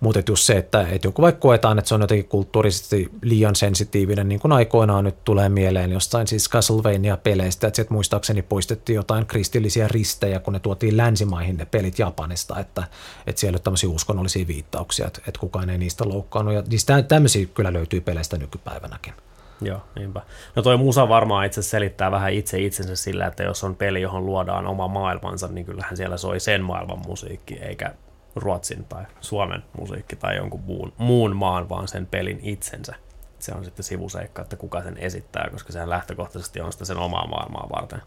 [0.00, 4.28] mutta just se, että, että joku vaikka koetaan, että se on jotenkin kulttuurisesti liian sensitiivinen,
[4.28, 9.88] niin kuin aikoinaan nyt tulee mieleen jostain siis Castlevania-peleistä, että sieltä muistaakseni poistettiin jotain kristillisiä
[9.88, 12.84] ristejä, kun ne tuotiin länsimaihin ne pelit Japanista, että,
[13.26, 16.54] että siellä on tämmöisiä uskonnollisia viittauksia, että, että kukaan ei niistä loukkaannut.
[16.54, 19.12] Ja siis tämmöisiä kyllä löytyy peleistä nykypäivänäkin.
[19.60, 20.22] Joo, niinpä.
[20.56, 24.26] No toi musa varmaan itse selittää vähän itse itsensä sillä, että jos on peli, johon
[24.26, 27.94] luodaan oma maailmansa, niin kyllähän siellä soi sen maailman musiikki, eikä
[28.36, 32.94] Ruotsin tai Suomen musiikki tai jonkun muun, muun maan, vaan sen pelin itsensä.
[33.38, 37.26] Se on sitten sivuseikka, että kuka sen esittää, koska sehän lähtökohtaisesti on sitä sen omaa
[37.26, 38.02] maailmaa varten,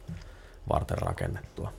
[0.70, 1.74] varten rakennettua.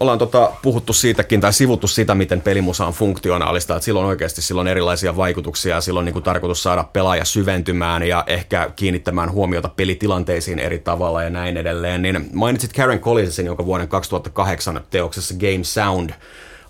[0.00, 4.68] Ollaan tota, puhuttu siitäkin tai sivuttu sitä, miten pelimusa on funktionaalista, että silloin oikeasti silloin
[4.68, 10.58] erilaisia vaikutuksia ja silloin niin kuin tarkoitus saada pelaaja syventymään ja ehkä kiinnittämään huomiota pelitilanteisiin
[10.58, 12.02] eri tavalla ja näin edelleen.
[12.02, 16.10] Niin mainitsit Karen Collinsin, jonka vuoden 2008 teoksessa Game Sound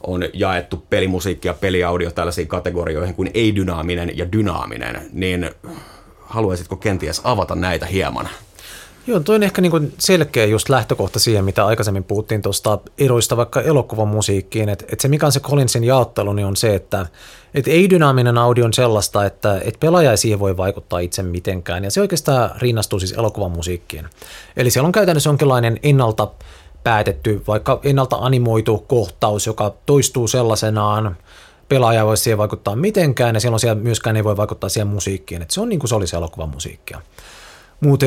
[0.07, 5.51] on jaettu pelimusiikki ja peliaudio tällaisiin kategorioihin kuin ei-dynaaminen ja dynaaminen, niin
[6.21, 8.29] haluaisitko kenties avata näitä hieman?
[9.09, 13.61] Joo, toi on ehkä niin selkeä just lähtökohta siihen, mitä aikaisemmin puhuttiin tuosta eroista vaikka
[13.61, 17.07] elokuvan musiikkiin, että, että se mikä on se Collinsin jaottelu, niin on se, että,
[17.55, 21.91] että ei-dynaaminen audio on sellaista, että, että pelaaja ei siihen voi vaikuttaa itse mitenkään, ja
[21.91, 24.07] se oikeastaan rinnastuu siis elokuvan musiikkiin.
[24.57, 26.29] Eli siellä on käytännössä jonkinlainen ennalta
[26.87, 31.16] päätetty, vaikka ennalta animoitu kohtaus, joka toistuu sellaisenaan,
[31.68, 35.55] pelaaja voi siihen vaikuttaa mitenkään, ja silloin siellä myöskään ei voi vaikuttaa siihen musiikkiin, että
[35.55, 37.01] se on niin kuin se olisi elokuvan musiikkia.
[37.80, 38.07] Mutta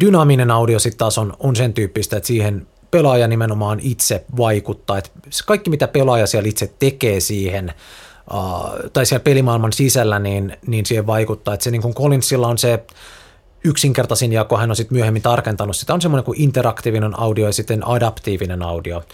[0.00, 5.10] dynaaminen audio sitten taas on, on sen tyyppistä, että siihen pelaaja nimenomaan itse vaikuttaa, että
[5.46, 7.72] kaikki mitä pelaaja siellä itse tekee siihen,
[8.34, 12.58] uh, tai siellä pelimaailman sisällä, niin, niin siihen vaikuttaa, että se niin kuin Collinsilla on
[12.58, 12.84] se
[13.64, 17.88] yksinkertaisin jako, hän on sitten myöhemmin tarkentanut sitä, on semmoinen kuin interaktiivinen audio ja sitten
[17.88, 19.04] adaptiivinen audio,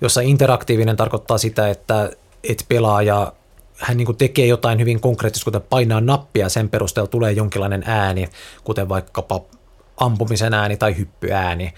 [0.00, 2.10] jossa interaktiivinen tarkoittaa sitä, että,
[2.44, 3.32] että pelaaja
[3.78, 8.28] hän niin tekee jotain hyvin konkreettista, kuten painaa nappia, sen perusteella tulee jonkinlainen ääni,
[8.64, 9.40] kuten vaikkapa
[9.96, 11.74] ampumisen ääni tai hyppyääni.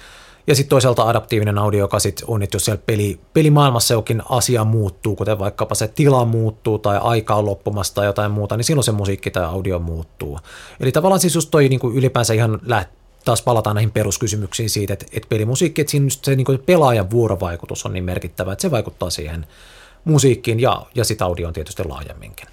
[0.47, 4.65] Ja sitten toisaalta adaptiivinen audio, joka sitten on, että jos siellä peli, pelimaailmassa jokin asia
[4.65, 8.85] muuttuu, kuten vaikkapa se tila muuttuu tai aika on loppumassa tai jotain muuta, niin silloin
[8.85, 10.39] se musiikki tai audio muuttuu.
[10.81, 12.91] Eli tavallaan siis just toi niin kuin ylipäänsä ihan läht,
[13.25, 17.93] taas palataan näihin peruskysymyksiin siitä, että, että pelimusiikki, että siinä se niin pelaajan vuorovaikutus on
[17.93, 19.47] niin merkittävä, että se vaikuttaa siihen
[20.05, 22.49] musiikkiin ja, ja sitä audioon tietysti laajemminkin.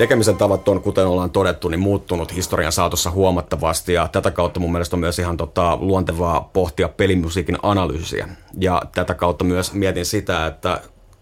[0.00, 4.72] Tekemisen tavat on, kuten ollaan todettu, niin muuttunut historian saatossa huomattavasti ja tätä kautta mun
[4.72, 8.28] mielestä on myös ihan tota, luontevaa pohtia pelimusiikin analyysiä.
[8.58, 10.80] Ja tätä kautta myös mietin sitä, että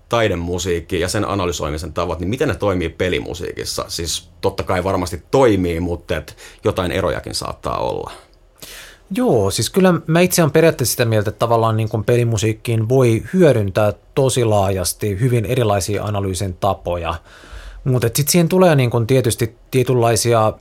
[0.09, 3.85] taidemusiikki ja sen analysoimisen tavat, niin miten ne toimii pelimusiikissa?
[3.89, 8.12] Siis totta kai varmasti toimii, mutta et jotain erojakin saattaa olla.
[9.11, 13.22] Joo, siis kyllä mä itse olen periaatteessa sitä mieltä, että tavallaan niin kuin pelimusiikkiin voi
[13.33, 17.14] hyödyntää tosi laajasti hyvin erilaisia analyysin tapoja–
[17.85, 20.53] Mutta sitten siihen tulee niin kun tietysti tietynlaisia,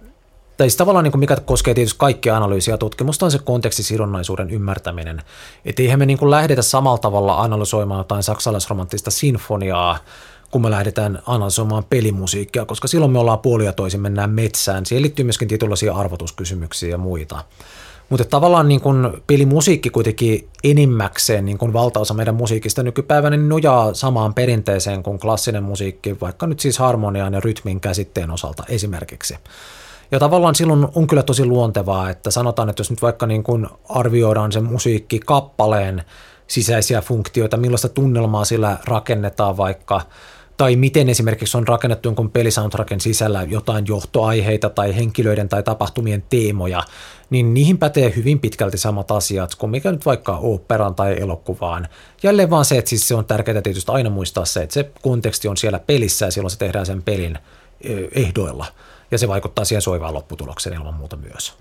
[0.58, 5.22] tai siis tavallaan niin kuin mikä koskee tietysti kaikkia analyysiä tutkimusta, on se kontekstisidonnaisuuden ymmärtäminen.
[5.66, 9.98] Että eihän me niin kuin lähdetä samalla tavalla analysoimaan jotain saksalaisromanttista sinfoniaa,
[10.52, 14.86] kun me lähdetään analysoimaan pelimusiikkia, koska silloin me ollaan puolia toisin, mennään metsään.
[14.86, 17.44] Siihen liittyy myöskin tietynlaisia arvotuskysymyksiä ja muita.
[18.10, 23.94] Mutta tavallaan niin kun pelimusiikki kuitenkin enimmäkseen, niin kun valtaosa meidän musiikista nykypäivänä, niin nojaa
[23.94, 29.36] samaan perinteeseen kuin klassinen musiikki, vaikka nyt siis harmonian ja rytmin käsitteen osalta esimerkiksi.
[30.12, 33.70] Ja tavallaan silloin on kyllä tosi luontevaa, että sanotaan, että jos nyt vaikka niin kun
[33.90, 36.04] arvioidaan sen musiikki kappaleen
[36.48, 40.02] sisäisiä funktioita, millaista tunnelmaa sillä rakennetaan vaikka–
[40.58, 46.84] tai miten esimerkiksi on rakennettu jonkun pelisoundtracken sisällä jotain johtoaiheita tai henkilöiden tai tapahtumien teemoja,
[47.30, 51.88] niin niihin pätee hyvin pitkälti samat asiat kuin mikä nyt vaikka oopperan tai elokuvaan.
[52.24, 55.48] Jälleen vaan se, että siis se on tärkeää tietysti aina muistaa se, että se konteksti
[55.48, 57.38] on siellä pelissä ja silloin se tehdään sen pelin
[58.16, 58.66] ehdoilla.
[59.12, 61.58] Ja se vaikuttaa siihen soivaan lopputulokseen ilman muuta myös.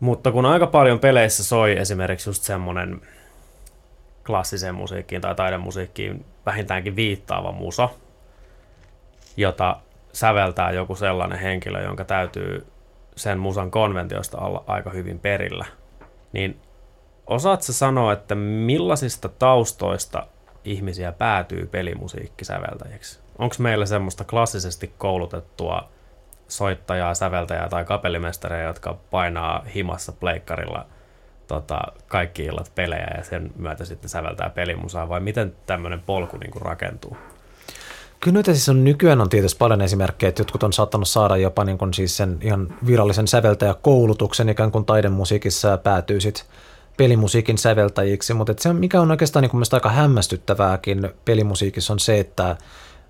[0.00, 3.00] Mutta kun aika paljon peleissä soi esimerkiksi just semmoinen
[4.26, 7.88] klassiseen musiikkiin tai taidemusiikkiin vähintäänkin viittaava musa,
[9.36, 9.76] jota
[10.12, 12.66] säveltää joku sellainen henkilö, jonka täytyy
[13.16, 15.66] sen musan konventiosta olla aika hyvin perillä,
[16.32, 16.60] niin
[17.26, 20.26] osaatko sanoa, että millaisista taustoista
[20.64, 23.20] ihmisiä päätyy pelimusiikkisäveltäjiksi?
[23.38, 25.88] Onko meillä semmoista klassisesti koulutettua
[26.48, 30.86] soittajaa, säveltäjää tai kapellimestareja, jotka painaa himassa pleikkarilla
[31.46, 36.50] tota, kaikki illat pelejä ja sen myötä sitten säveltää pelimusaa, vai miten tämmöinen polku niin
[36.50, 37.16] kuin rakentuu?
[38.22, 41.64] Kyllä nyt siis on, nykyään on tietysti paljon esimerkkejä, että jotkut on saattanut saada jopa
[41.64, 46.44] niin kuin siis sen ihan virallisen säveltäjäkoulutuksen ikään kuin taidemusiikissa ja päätyy sitten
[46.96, 52.56] pelimusiikin säveltäjiksi, mutta se mikä on oikeastaan niin aika hämmästyttävääkin pelimusiikissa on se, että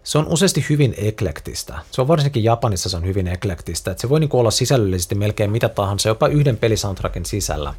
[0.02, 1.78] se on useasti hyvin eklektistä.
[1.90, 5.50] Se on varsinkin Japanissa se on hyvin eklektistä, että se voi niin olla sisällöllisesti melkein
[5.50, 7.74] mitä tahansa, jopa yhden pelisoundtrackin sisällä.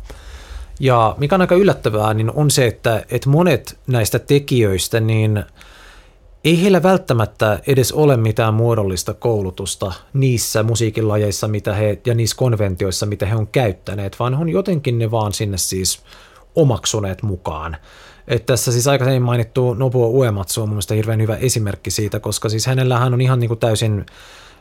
[0.79, 5.43] Ja mikä on aika yllättävää, niin on se, että, että monet näistä tekijöistä, niin–
[6.43, 13.05] ei heillä välttämättä edes ole mitään muodollista koulutusta niissä musiikilajeissa mitä he, ja niissä konventioissa,
[13.05, 16.01] mitä he on käyttäneet, vaan on jotenkin ne vaan sinne siis
[16.55, 17.77] omaksuneet mukaan.
[18.27, 22.49] Et tässä siis aikaisemmin mainittu Nobuo Uematsu on mun mielestä hirveän hyvä esimerkki siitä, koska
[22.49, 24.05] siis hänellähän on ihan niin kuin täysin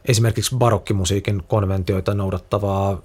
[0.05, 3.03] esimerkiksi barokkimusiikin konventioita noudattavaa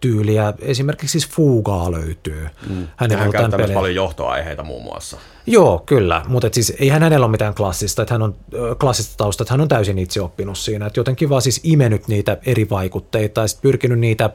[0.00, 0.54] tyyliä.
[0.60, 2.48] Esimerkiksi siis Fugaa löytyy.
[2.68, 2.86] Mm.
[3.00, 5.16] On käyttää myös paljon johtoaiheita muun muassa.
[5.46, 8.36] Joo, kyllä, mutta siis eihän hänellä ole mitään klassista, että hän on
[8.80, 12.38] klassista tausta, että hän on täysin itse oppinut siinä, että jotenkin vaan siis imenyt niitä
[12.46, 14.30] eri vaikutteita ja sitten pyrkinyt niitä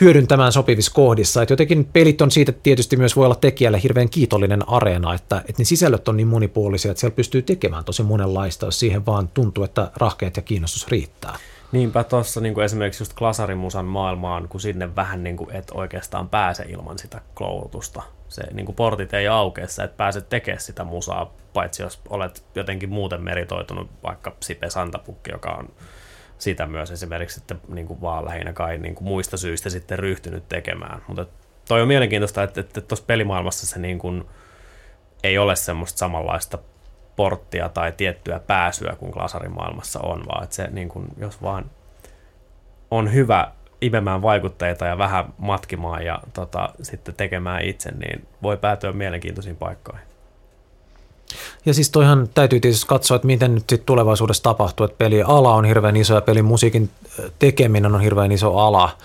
[0.00, 1.42] hyödyntämään sopivissa kohdissa.
[1.42, 5.60] Että jotenkin pelit on siitä tietysti myös voi olla tekijälle hirveän kiitollinen areena, että, että
[5.62, 9.64] ne sisällöt on niin monipuolisia, että siellä pystyy tekemään tosi monenlaista, jos siihen vaan tuntuu,
[9.64, 11.38] että rahkeet ja kiinnostus riittää.
[11.72, 16.62] Niinpä tuossa niin esimerkiksi just klasarimusan maailmaan, kun sinne vähän niin kuin et oikeastaan pääse
[16.62, 18.02] ilman sitä koulutusta.
[18.28, 22.90] Se niin kuin portit ei aukea, että pääset tekemään sitä musaa, paitsi jos olet jotenkin
[22.90, 25.68] muuten meritoitunut, vaikka Sipe Santapukki, joka on
[26.38, 30.48] sitä myös esimerkiksi sitten niin kuin vaan lähinnä kai niin kuin muista syistä sitten ryhtynyt
[30.48, 31.02] tekemään.
[31.08, 31.26] Mutta
[31.68, 34.24] toi on mielenkiintoista, että tuossa pelimaailmassa se niin kuin
[35.22, 36.58] ei ole semmoista samanlaista
[37.16, 41.70] porttia tai tiettyä pääsyä kuin glasarimaailmassa on, vaan että se niin kuin, jos vaan
[42.90, 48.92] on hyvä imemään vaikutteita ja vähän matkimaan ja tota, sitten tekemään itse, niin voi päätyä
[48.92, 50.06] mielenkiintoisiin paikkoihin.
[51.66, 55.64] Ja siis toihan täytyy tietysti katsoa, että miten nyt sitten tulevaisuudessa tapahtuu, että peliala on
[55.64, 56.90] hirveän iso ja pelimusiikin
[57.38, 58.96] tekeminen on hirveän iso ala.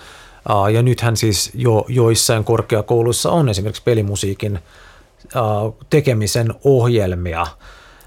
[0.72, 4.58] Ja nythän siis jo joissain korkeakouluissa on esimerkiksi pelimusiikin
[5.90, 7.46] tekemisen ohjelmia–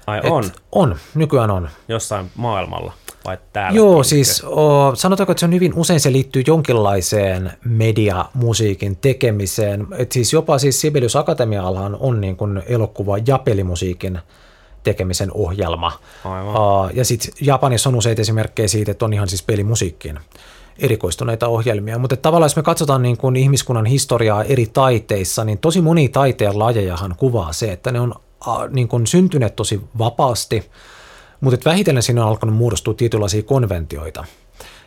[0.06, 0.44] Ai on?
[0.72, 1.68] on, nykyään on.
[1.88, 2.92] Jossain maailmalla
[3.24, 3.76] vai täällä?
[3.76, 9.86] Joo, siis o, sanotaanko, että se on hyvin usein se liittyy jonkinlaiseen mediamusiikin tekemiseen.
[9.98, 14.18] Et siis jopa siis Sibelius Akatemiallahan on niin kuin elokuva- ja pelimusiikin
[14.82, 15.92] tekemisen ohjelma.
[16.24, 16.48] Aivan.
[16.48, 20.18] Uh, ja sitten Japanissa on useita esimerkkejä siitä, että on ihan siis pelimusiikkiin
[20.78, 21.98] erikoistuneita ohjelmia.
[21.98, 26.58] Mutta tavallaan jos me katsotaan niin kuin ihmiskunnan historiaa eri taiteissa, niin tosi moni taiteen
[26.58, 28.14] lajejahan kuvaa se, että ne on
[28.70, 30.70] niin kuin syntyneet tosi vapaasti,
[31.40, 34.24] mutta että vähitellen siinä on alkanut muodostua tietynlaisia konventioita,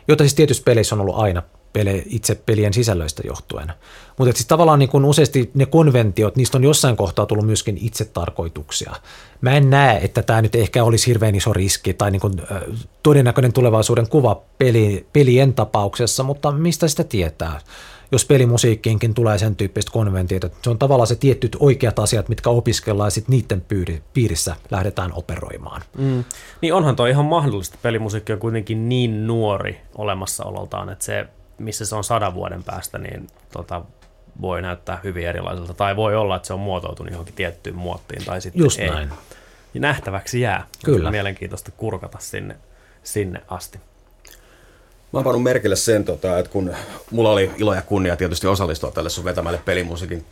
[0.07, 1.43] joita siis tietysti peleissä on ollut aina
[1.73, 3.73] pele, itse pelien sisällöistä johtuen.
[4.17, 8.95] Mutta siis tavallaan niin kun useasti ne konventiot, niistä on jossain kohtaa tullut myöskin itsetarkoituksia.
[9.41, 12.41] Mä en näe, että tämä nyt ehkä olisi hirveän iso riski tai niin kun,
[13.03, 17.59] todennäköinen tulevaisuuden kuva peli, pelien tapauksessa, mutta mistä sitä tietää?
[18.11, 20.49] Jos pelimusiikkiinkin tulee sen tyyppistä konventiota.
[20.61, 23.65] Se on tavallaan se tietyt oikeat asiat, mitkä opiskellaan ja sitten niiden
[24.13, 25.81] piirissä lähdetään operoimaan.
[25.97, 26.23] Mm.
[26.61, 27.77] Niin onhan toi ihan mahdollista.
[27.81, 31.25] Pelimusiikki on kuitenkin niin nuori olemassaololtaan, että se,
[31.57, 33.81] missä se on sadan vuoden päästä, niin tota,
[34.41, 35.73] voi näyttää hyvin erilaiselta.
[35.73, 38.25] Tai voi olla, että se on muotoutunut johonkin tiettyyn muottiin.
[38.25, 38.89] Tai sitten Just ei.
[38.89, 39.09] näin.
[39.73, 40.67] Ja nähtäväksi jää.
[40.85, 41.11] Kyllä.
[41.11, 42.55] Mielenkiintoista kurkata sinne,
[43.03, 43.79] sinne asti.
[45.15, 46.73] Mä oon pannut merkille sen, tota, että kun
[47.11, 50.25] mulla oli ilo ja kunnia tietysti osallistua tälle sun vetämälle pelimusiikin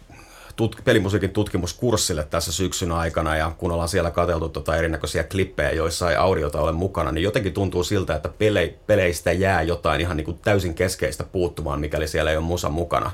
[0.55, 6.09] tut, pelimusiikin tutkimuskurssille tässä syksyn aikana ja kun ollaan siellä katseltu tota erinäköisiä klippejä, joissa
[6.11, 10.25] ei audiota ole mukana, niin jotenkin tuntuu siltä, että pele, peleistä jää jotain ihan niin
[10.25, 13.11] kuin täysin keskeistä puuttumaan, mikäli siellä ei ole musa mukana.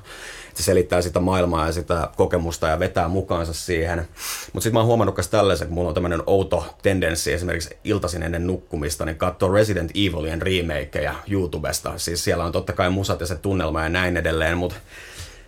[0.53, 4.07] Se selittää sitä maailmaa ja sitä kokemusta ja vetää mukaansa siihen.
[4.53, 8.23] Mutta sitten mä oon huomannut myös tällaisen, kun mulla on tämmöinen outo tendenssi esimerkiksi iltaisin
[8.23, 11.93] ennen nukkumista, niin katsoa Resident Evilien remakeja YouTubesta.
[11.97, 14.75] Siis siellä on totta kai musat ja se tunnelma ja näin edelleen, mutta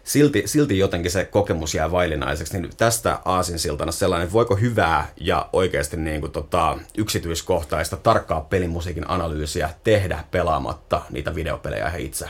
[0.04, 5.50] silti, silti jotenkin se kokemus jää vailinaiseksi, niin tästä aasinsiltana sellainen, että voiko hyvää ja
[5.54, 12.26] oikeasti niin kuin tota, yksityiskohtaista, tarkkaa pelimusiikin analyysiä tehdä pelaamatta niitä videopelejä itse?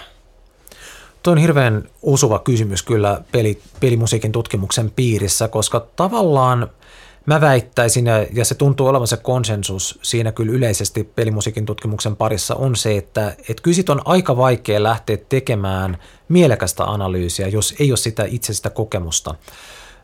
[1.24, 6.68] Tuo on hirveän osuva kysymys kyllä peli, pelimusiikin tutkimuksen piirissä, koska tavallaan–
[7.26, 12.76] Mä väittäisin, ja se tuntuu olevan se konsensus siinä kyllä yleisesti pelimusiikin tutkimuksen parissa, on
[12.76, 15.98] se, että, että kyllä on aika vaikea lähteä tekemään
[16.30, 19.36] mielekästä analyysiä, jos ei ole sitä itse sitä kokemusta.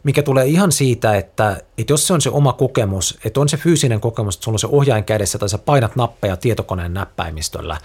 [0.03, 3.57] Mikä tulee ihan siitä, että, että jos se on se oma kokemus, että on se
[3.57, 7.78] fyysinen kokemus, että sulla on se ohjain kädessä tai sä painat nappeja tietokoneen näppäimistöllä,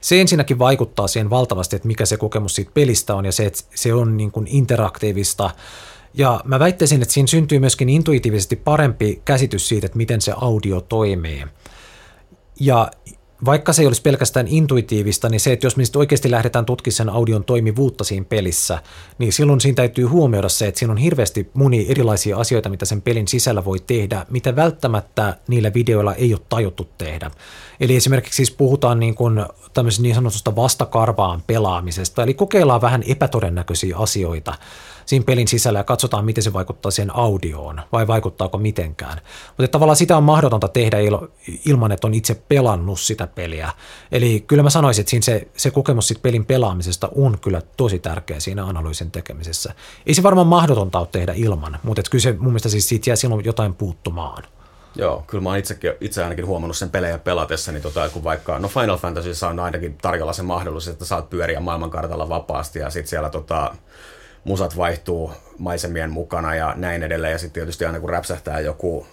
[0.00, 3.60] se ensinnäkin vaikuttaa siihen valtavasti, että mikä se kokemus siitä pelistä on ja se, että
[3.74, 5.50] se on niin kuin interaktiivista,
[6.14, 10.80] ja mä väittäisin, että siinä syntyy myöskin intuitiivisesti parempi käsitys siitä, että miten se audio
[10.80, 11.44] toimii.
[12.60, 12.90] Ja
[13.44, 17.08] vaikka se ei olisi pelkästään intuitiivista, niin se, että jos me oikeasti lähdetään tutkimaan sen
[17.08, 18.82] audion toimivuutta siinä pelissä,
[19.18, 23.02] niin silloin siinä täytyy huomioida se, että siinä on hirveästi moni erilaisia asioita, mitä sen
[23.02, 27.30] pelin sisällä voi tehdä, mitä välttämättä niillä videoilla ei ole tajuttu tehdä.
[27.80, 29.44] Eli esimerkiksi siis puhutaan niin, kuin
[29.98, 34.54] niin sanotusta vastakarvaan pelaamisesta, eli kokeillaan vähän epätodennäköisiä asioita,
[35.10, 39.20] siinä pelin sisällä ja katsotaan, miten se vaikuttaa siihen audioon, vai vaikuttaako mitenkään.
[39.48, 40.96] Mutta tavallaan sitä on mahdotonta tehdä
[41.66, 43.72] ilman, että on itse pelannut sitä peliä.
[44.12, 47.98] Eli kyllä mä sanoisin, että siinä se, se kokemus siitä pelin pelaamisesta on kyllä tosi
[47.98, 49.74] tärkeä siinä analyysin tekemisessä.
[50.06, 53.16] Ei se varmaan mahdotonta ole tehdä ilman, mutta kyllä se mun mielestä siis siitä jää
[53.16, 54.42] silloin jotain puuttumaan.
[54.96, 58.58] Joo, kyllä mä oon itsekin, itse ainakin huomannut sen pelejä pelatessa, niin tota, kun vaikka,
[58.58, 63.10] no Final Fantasy on ainakin tarjolla se mahdollisuus, että saat pyöriä maailmankartalla vapaasti ja sitten
[63.10, 63.74] siellä tota,
[64.44, 67.32] musat vaihtuu maisemien mukana ja näin edelleen.
[67.32, 69.06] Ja sitten tietysti aina kun räpsähtää joku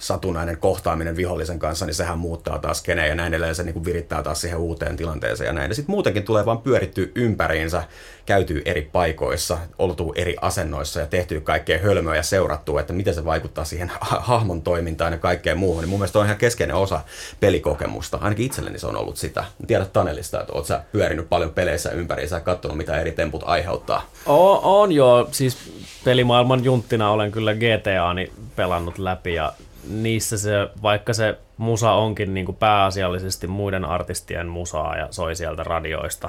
[0.00, 3.84] satunnainen kohtaaminen vihollisen kanssa, niin sehän muuttaa taas keneen ja näin edelleen se niin kuin
[3.84, 5.70] virittää taas siihen uuteen tilanteeseen ja näin.
[5.70, 7.84] Ja sitten muutenkin tulee vaan pyöritty ympäriinsä,
[8.26, 13.24] käytyy eri paikoissa, oltu eri asennoissa ja tehty kaikkea hölmöä ja seurattu, että miten se
[13.24, 13.92] vaikuttaa siihen
[14.30, 15.82] hahmon toimintaan ja kaikkeen muuhun.
[15.82, 17.00] Niin mun mielestä on ihan keskeinen osa
[17.40, 18.18] pelikokemusta.
[18.20, 19.44] Ainakin itselleni se on ollut sitä.
[19.66, 24.06] Tiedät Tanelista, että oot sä pyörinyt paljon peleissä ympäriinsä ja katsonut, mitä eri temput aiheuttaa.
[24.26, 25.56] O, on joo, siis
[26.04, 29.52] pelimaailman junttina olen kyllä GTAni pelannut läpi ja
[29.88, 35.64] niissä se, vaikka se musa onkin niin kuin pääasiallisesti muiden artistien musaa ja soi sieltä
[35.64, 36.28] radioista,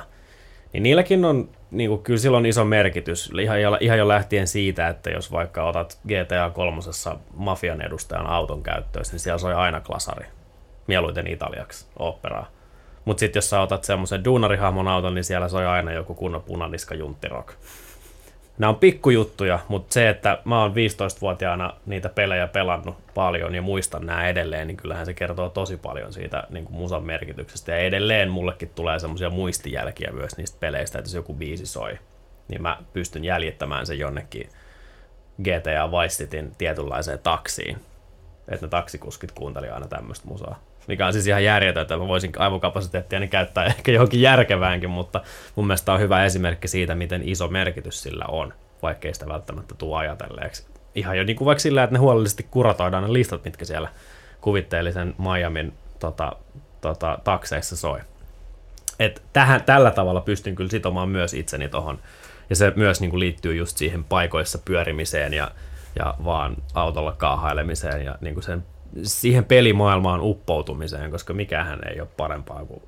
[0.73, 4.87] niin niilläkin on niin kuin, kyllä silloin iso merkitys, ihan jo, ihan jo lähtien siitä,
[4.87, 6.81] että jos vaikka otat GTA 3
[7.33, 10.25] mafian edustajan auton käyttöön, niin siellä soi aina klasari,
[10.87, 12.47] mieluiten italiaksi, operaa.
[13.05, 16.95] Mutta sitten jos sä otat semmoisen duunarihahmon auton, niin siellä soi aina joku kunnon punaniska
[16.95, 17.53] junttirock
[18.61, 24.05] nämä on pikkujuttuja, mutta se, että mä oon 15-vuotiaana niitä pelejä pelannut paljon ja muistan
[24.05, 27.71] nämä edelleen, niin kyllähän se kertoo tosi paljon siitä niin kuin musan merkityksestä.
[27.71, 31.99] Ja edelleen mullekin tulee semmoisia muistijälkiä myös niistä peleistä, että jos joku biisi soi,
[32.47, 34.49] niin mä pystyn jäljittämään sen jonnekin
[35.43, 37.77] GTA Vice Cityn tietynlaiseen taksiin.
[38.47, 42.31] Että ne taksikuskit kuunteli aina tämmöistä musaa mikä on siis ihan järjetöntä, että mä voisin
[42.37, 45.21] aivokapasiteettia niin käyttää ehkä johonkin järkeväänkin, mutta
[45.55, 49.97] mun mielestä on hyvä esimerkki siitä, miten iso merkitys sillä on, vaikkei sitä välttämättä tule
[49.97, 50.65] ajatelleeksi.
[50.95, 53.89] Ihan jo niin kuin vaikka sillä, että ne huolellisesti kuratoidaan ne listat, mitkä siellä
[54.41, 56.31] kuvitteellisen Miamin tota,
[56.81, 57.99] tota, takseissa soi.
[58.99, 61.99] Et tähän, tällä tavalla pystyn kyllä sitomaan myös itseni tuohon.
[62.49, 65.51] Ja se myös niin kuin liittyy just siihen paikoissa pyörimiseen ja,
[65.99, 68.63] ja vaan autolla kaahailemiseen ja niin kuin sen
[69.03, 72.81] siihen pelimaailmaan uppoutumiseen, koska mikähän ei ole parempaa kuin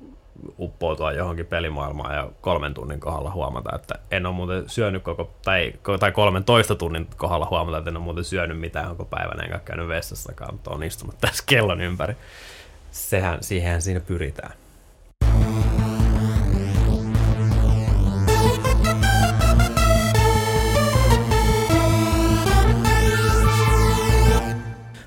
[0.58, 5.72] uppoutua johonkin pelimaailmaan ja kolmen tunnin kohdalla huomata, että en ole muuten syönyt koko, tai,
[6.00, 9.58] tai kolmen toista tunnin kohdalla huomata, että en ole muuten syönyt mitään koko päivänä, enkä
[9.58, 12.14] käynyt vessassakaan, mutta on istunut tässä kellon ympäri.
[12.90, 14.52] Sehän, siihen siinä pyritään.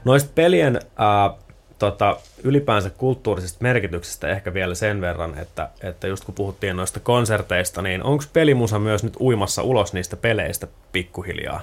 [0.08, 1.34] Noista pelien ää,
[1.80, 7.82] tota, ylipäänsä kulttuurisesta merkityksestä ehkä vielä sen verran, että, että just kun puhuttiin noista konserteista,
[7.82, 11.62] niin onko pelimusa myös nyt uimassa ulos niistä peleistä pikkuhiljaa?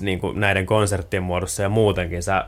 [0.00, 2.22] Niin kuin näiden konserttien muodossa ja muutenkin.
[2.22, 2.46] Sä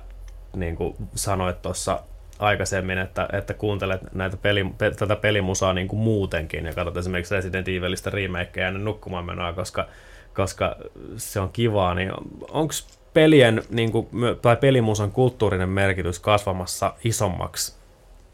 [0.56, 2.00] niin kuin sanoit tuossa
[2.38, 7.34] aikaisemmin, että, että kuuntelet näitä peli, pe, tätä pelimusaa niin kuin muutenkin ja katsot esimerkiksi
[7.34, 9.88] Resident Evilistä remakeja ennen nukkumaan menoa, koska,
[10.34, 10.76] koska
[11.16, 12.12] se on kivaa, niin
[12.50, 12.72] onko
[13.18, 14.08] pelien niin kuin,
[14.42, 17.74] tai pelimusan kulttuurinen merkitys kasvamassa isommaksi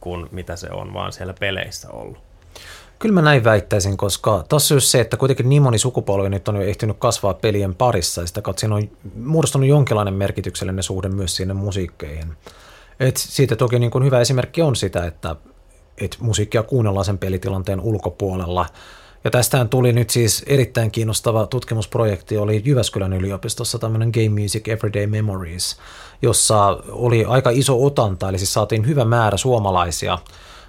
[0.01, 2.19] kuin mitä se on vaan siellä peleissä ollut?
[2.99, 6.57] Kyllä mä näin väittäisin, koska tuossa just se, että kuitenkin niin moni sukupolvi nyt on
[6.57, 11.37] jo ehtinyt kasvaa pelien parissa ja sitä kautta siinä on muodostunut jonkinlainen merkityksellinen suhde myös
[11.37, 12.37] sinne musiikkeihin.
[13.01, 15.37] Et siitä toki niin kuin hyvä esimerkki on sitä, että
[15.99, 18.67] et musiikkia kuunnellaan sen pelitilanteen ulkopuolella.
[19.25, 25.07] Ja tästähän tuli nyt siis erittäin kiinnostava tutkimusprojekti, oli Jyväskylän yliopistossa tämmöinen Game Music Everyday
[25.07, 25.77] Memories,
[26.23, 30.19] jossa oli aika iso otanta, eli siis saatiin hyvä määrä suomalaisia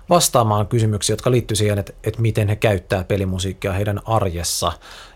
[0.09, 4.71] vastaamaan kysymyksiä, jotka liittyy siihen, että, että miten he käyttää pelimusiikkia heidän arjessa.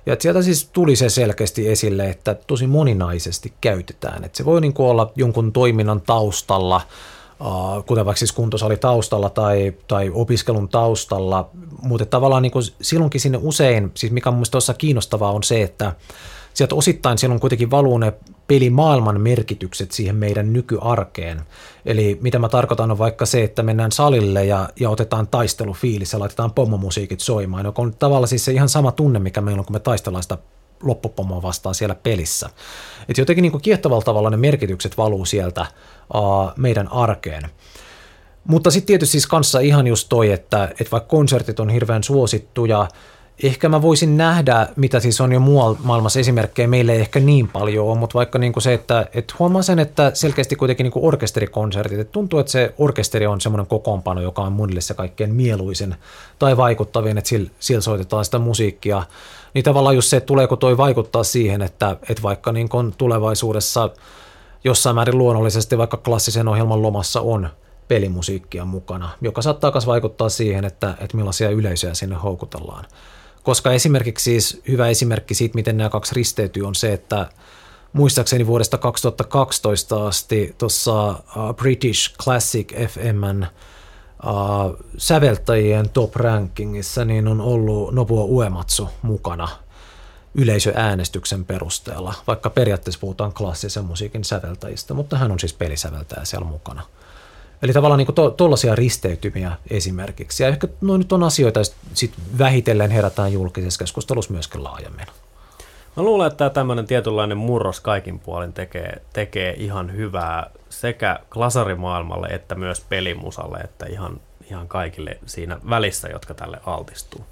[0.06, 4.24] Ja että sieltä siis tuli se selkeästi esille, että tosi moninaisesti käytetään.
[4.24, 6.82] Että se voi niin kuin olla jonkun toiminnan taustalla,
[7.86, 11.50] kuten vaikka siis kuntosali taustalla tai, tai opiskelun taustalla,
[11.82, 15.96] mutta tavallaan niin silloinkin sinne usein, siis mikä mielestäni tuossa kiinnostavaa on se, että
[16.54, 18.14] sieltä osittain silloin kuitenkin valuu ne
[18.48, 21.42] pelimaailman merkitykset siihen meidän nykyarkeen.
[21.86, 26.20] Eli mitä mä tarkoitan on vaikka se, että mennään salille ja, ja otetaan taistelufiilis ja
[26.20, 29.76] laitetaan pommomusiikit soimaan, joka on tavallaan siis se ihan sama tunne, mikä meillä on, kun
[29.76, 30.38] me taistellaan sitä
[30.84, 32.50] loppupommoa vastaan siellä pelissä.
[33.10, 35.66] Et jotenkin niin kuin kiehtovalla tavalla ne merkitykset valuu sieltä
[36.14, 37.44] uh, meidän arkeen.
[38.44, 42.88] Mutta sitten tietysti siis kanssa ihan just toi, että, että vaikka konsertit on hirveän suosittuja,
[43.44, 47.48] ehkä mä voisin nähdä, mitä siis on jo muualla maailmassa esimerkkejä, meille ei ehkä niin
[47.48, 50.92] paljon ole, mutta vaikka niin kuin se, että, että huomaa sen, että selkeästi kuitenkin niin
[50.92, 55.36] kuin orkesterikonsertit, että tuntuu, että se orkesteri on semmoinen kokoonpano, joka on monille se kaikkein
[55.36, 55.96] mieluisin
[56.40, 59.04] tai vaikuttavin, että sillä, sillä soitetaan sitä musiikkia,
[59.54, 63.90] niin tavallaan just se, että tuleeko toi vaikuttaa siihen, että, että vaikka niin kuin tulevaisuudessa
[64.64, 67.50] jossain määrin luonnollisesti vaikka klassisen ohjelman lomassa on
[67.88, 72.86] pelimusiikkia mukana, joka saattaa myös vaikuttaa siihen, että, että millaisia yleisöjä sinne houkutellaan.
[73.44, 77.30] Koska esimerkiksi siis hyvä esimerkki siitä, miten nämä kaksi risteytyy, on se, että
[77.94, 83.46] muistaakseni vuodesta 2012 asti tuossa uh, British Classic FMn
[84.26, 89.48] uh, säveltäjien top rankingissa niin on ollut Nobuo Uematsu mukana
[90.36, 96.82] yleisöäänestyksen perusteella, vaikka periaatteessa puhutaan klassisen musiikin säveltäjistä, mutta hän on siis pelisäveltäjä siellä mukana–
[97.62, 100.44] Eli tavallaan niin tuollaisia risteytymiä esimerkiksi.
[100.44, 101.60] Ja ehkä no nyt on asioita,
[101.94, 105.06] sit vähitellen herätään julkisessa keskustelussa myöskin laajemmin.
[105.96, 112.28] Mä luulen, että tämä tämmöinen tietynlainen murros kaikin puolin tekee, tekee ihan hyvää sekä klasarimaailmalle
[112.28, 114.20] että myös pelimusalle, että ihan,
[114.50, 117.26] ihan kaikille siinä välissä, jotka tälle altistuu.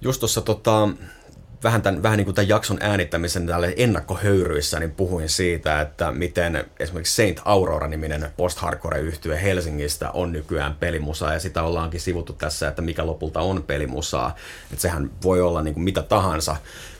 [0.00, 0.88] Just tuossa tota,
[1.64, 6.64] vähän, tämän, vähän niin kuin tämän jakson äänittämisen tälle ennakkohöyryissä, niin puhuin siitä, että miten
[6.80, 12.82] esimerkiksi Saint Aurora-niminen post-hardcore yhtye Helsingistä on nykyään pelimusa, ja sitä ollaankin sivuttu tässä, että
[12.82, 14.34] mikä lopulta on pelimusaa.
[14.72, 16.56] Että sehän voi olla niin kuin mitä tahansa,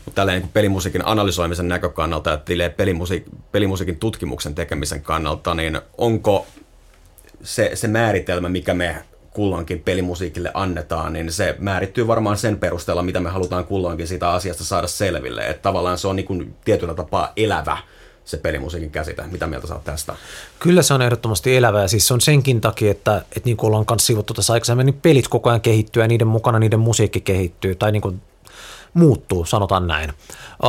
[0.09, 2.39] mutta niin pelimusiikin analysoimisen näkökannalta ja
[2.69, 6.47] pelimusiik- pelimusiikin tutkimuksen tekemisen kannalta, niin onko
[7.43, 8.97] se, se määritelmä, mikä me
[9.31, 14.65] kulloinkin pelimusiikille annetaan, niin se määrittyy varmaan sen perusteella, mitä me halutaan kulloinkin siitä asiasta
[14.65, 15.47] saada selville.
[15.47, 17.79] Että tavallaan se on niin kuin tietyllä tapaa elävä
[18.25, 19.23] se pelimusiikin käsite.
[19.31, 20.15] Mitä mieltä saat tästä?
[20.59, 23.69] Kyllä se on ehdottomasti elävä ja siis se on senkin takia, että, että niin kuin
[23.69, 27.21] ollaan kanssa sivuttu tässä aikaisemmin, niin pelit koko ajan kehittyy ja niiden mukana niiden musiikki
[27.21, 28.21] kehittyy tai niin kuin
[28.95, 30.13] muuttuu, sanotaan näin.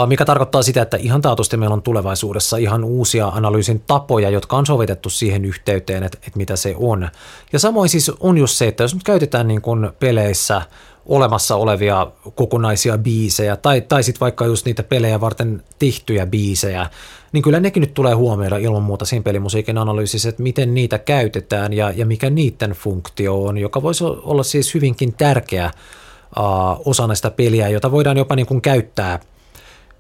[0.07, 4.65] Mikä tarkoittaa sitä, että ihan taatusti meillä on tulevaisuudessa ihan uusia analyysin tapoja, jotka on
[4.65, 7.09] sovitettu siihen yhteyteen, että, että mitä se on.
[7.53, 10.61] Ja samoin siis on just se, että jos nyt käytetään niin kuin peleissä
[11.05, 16.89] olemassa olevia kokonaisia biisejä tai, tai sitten vaikka just niitä pelejä varten tehtyjä biisejä,
[17.32, 21.74] niin kyllä nekin nyt tulee huomioida ilman muuta siinä pelimusiikin analyysissä, että miten niitä käytetään
[21.74, 25.72] ja, ja mikä niiden funktio on, joka voisi olla siis hyvinkin tärkeä
[26.38, 29.19] uh, osa näistä peliä, jota voidaan jopa niin kuin käyttää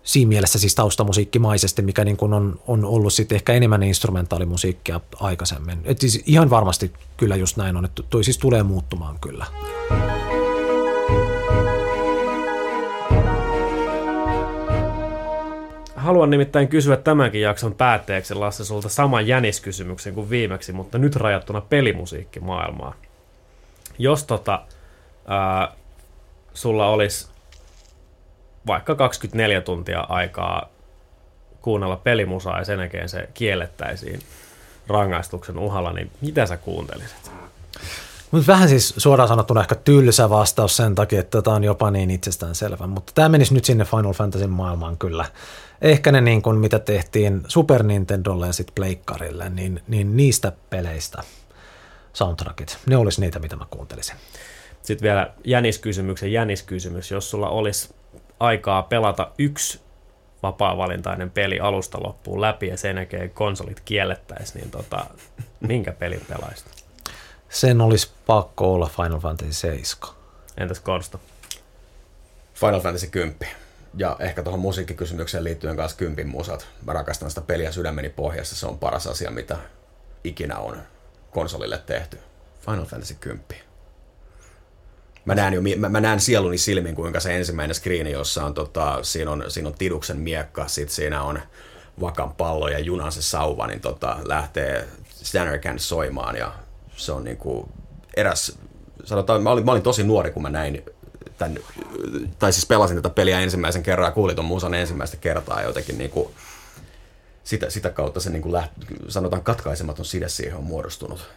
[0.03, 5.79] siinä mielessä siis taustamusiikkimaisesti, mikä niin kuin on, on ollut sitten ehkä enemmän instrumentaalimusiikkia aikaisemmin.
[5.83, 9.45] Et siis ihan varmasti kyllä just näin on, että toi siis tulee muuttumaan kyllä.
[15.95, 21.61] Haluan nimittäin kysyä tämänkin jakson päätteeksi, Lasse, sulta saman jäniskysymyksen kuin viimeksi, mutta nyt rajattuna
[21.61, 22.93] pelimusiikkimaailmaan.
[23.97, 24.61] Jos tota,
[25.27, 25.75] ää,
[26.53, 27.27] sulla olisi
[28.67, 30.69] vaikka 24 tuntia aikaa
[31.61, 34.19] kuunnella pelimusaa ja sen jälkeen se kiellettäisiin
[34.87, 37.31] rangaistuksen uhalla, niin mitä sä kuuntelisit?
[38.31, 42.11] Mutta vähän siis suoraan sanottuna ehkä tylsä vastaus sen takia, että tämä on jopa niin
[42.11, 42.87] itsestäänselvä.
[42.87, 45.25] Mutta tämä menisi nyt sinne Final Fantasy maailmaan kyllä.
[45.81, 51.23] Ehkä ne niin kuin, mitä tehtiin Super Nintendolle ja sitten Pleikkarille, niin, niin niistä peleistä
[52.13, 54.15] soundtrackit, ne olisi niitä, mitä mä kuuntelisin.
[54.89, 57.11] Sitten vielä jäniskysymyksen jäniskysymys.
[57.11, 57.95] Jos sulla olisi
[58.39, 59.81] aikaa pelata yksi
[60.43, 65.05] vapaa-valintainen peli alusta loppuun läpi ja sen jälkeen konsolit kiellettäisiin, niin tota,
[65.59, 66.85] minkä pelin pelaisit?
[67.49, 70.15] Sen olisi pakko olla Final Fantasy 7.
[70.57, 71.19] Entäs Konsta?
[72.53, 73.37] Final Fantasy 10.
[73.97, 76.67] Ja ehkä tuohon musiikkikysymykseen liittyen kanssa kympin musat.
[76.85, 78.55] Mä rakastan sitä peliä sydämeni pohjassa.
[78.55, 79.57] Se on paras asia, mitä
[80.23, 80.77] ikinä on
[81.31, 82.19] konsolille tehty.
[82.65, 83.68] Final Fantasy 10.
[85.29, 88.99] Mä näen, jo, mä, mä näen sieluni silmin, kuinka se ensimmäinen screeni, jossa on, tota,
[89.03, 91.39] siinä on, siinä on Tiduksen miekka, sit siinä on
[92.01, 96.51] Vakan pallo ja junan se sauva, niin tota, lähtee Standard soimaan ja
[96.95, 97.69] se on niinku
[98.17, 98.57] eräs,
[99.05, 100.83] sanotaan, mä olin, mä olin tosi nuori, kun mä näin
[101.37, 101.59] tämän,
[102.39, 106.31] tai siis pelasin tätä peliä ensimmäisen kerran ja kuulin ton musan ensimmäistä kertaa jotenkin niinku,
[107.43, 108.71] sitä, sitä kautta se niinku läht,
[109.07, 111.29] sanotaan katkaisematon side siihen on muodostunut.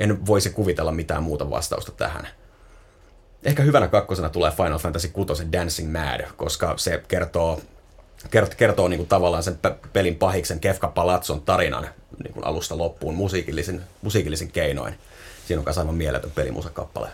[0.00, 2.28] En voisi kuvitella mitään muuta vastausta tähän.
[3.44, 7.60] Ehkä hyvänä kakkosena tulee Final Fantasy 6 Dancing Mad, koska se kertoo,
[8.30, 9.58] kertoo, kertoo niin kuin tavallaan sen
[9.92, 11.88] pelin pahiksen Kefka Palazzon tarinan
[12.24, 14.94] niin kuin alusta loppuun musiikillisen, musiikillisen keinoin.
[15.46, 17.08] Siinä on myös aivan mieletön pelimusakappale.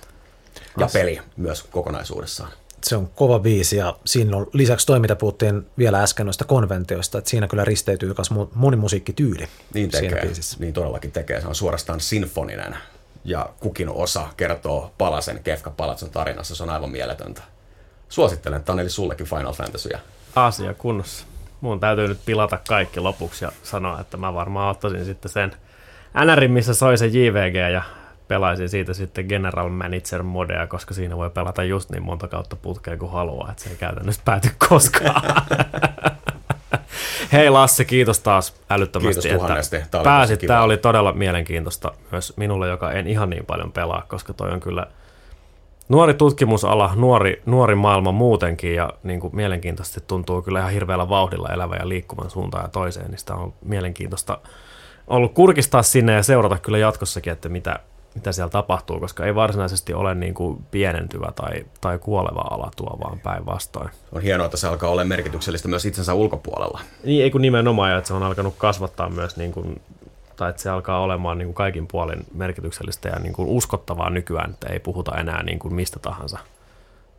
[0.78, 2.52] Ja peli myös kokonaisuudessaan.
[2.84, 7.18] Se on kova biisi ja siinä on lisäksi toi, mitä puhuttiin vielä äsken noista konventioista,
[7.18, 9.48] että siinä kyllä risteytyy myös moni musiikkityyli.
[9.74, 11.40] Niin tekee, niin todellakin tekee.
[11.40, 12.76] Se on suorastaan sinfoninen
[13.26, 16.54] ja kukin osa kertoo palasen Kefka Palatson tarinassa.
[16.54, 17.42] Se on aivan mieletöntä.
[18.08, 20.00] Suosittelen Taneli sullekin Final Fantasyä.
[20.36, 21.26] Asia kunnossa.
[21.60, 25.52] Mun täytyy nyt pilata kaikki lopuksi ja sanoa, että mä varmaan ottaisin sitten sen
[26.24, 27.82] NR, missä soi se JVG ja
[28.28, 32.96] pelaisin siitä sitten General Manager modea, koska siinä voi pelata just niin monta kautta putkea
[32.96, 35.22] kuin haluaa, että se ei käytännössä pääty koskaan.
[37.32, 39.76] Hei Lasse, kiitos taas älyttömästi, kiitos tuhannesti.
[39.76, 40.40] että Tämä pääsit.
[40.46, 44.60] Tämä oli todella mielenkiintoista myös minulle, joka en ihan niin paljon pelaa, koska toi on
[44.60, 44.86] kyllä
[45.88, 51.48] nuori tutkimusala, nuori, nuori maailma muutenkin ja niin kuin mielenkiintoisesti tuntuu kyllä ihan hirveällä vauhdilla
[51.48, 54.38] elävä ja liikkuvan suuntaan ja toiseen, niin sitä on mielenkiintoista
[55.06, 57.80] ollut kurkistaa sinne ja seurata kyllä jatkossakin, että mitä,
[58.16, 62.98] mitä siellä tapahtuu, koska ei varsinaisesti ole niin kuin pienentyvä tai, tai kuoleva ala tuo,
[63.04, 63.90] vaan päinvastoin.
[64.12, 66.80] On hienoa, että se alkaa olla merkityksellistä myös itsensä ulkopuolella.
[67.04, 69.80] Niin, ei kun nimenomaan, että se on alkanut kasvattaa myös, niin kuin,
[70.36, 74.50] tai että se alkaa olemaan niin kuin kaikin puolin merkityksellistä ja niin kuin uskottavaa nykyään,
[74.50, 76.38] että ei puhuta enää niin kuin mistä tahansa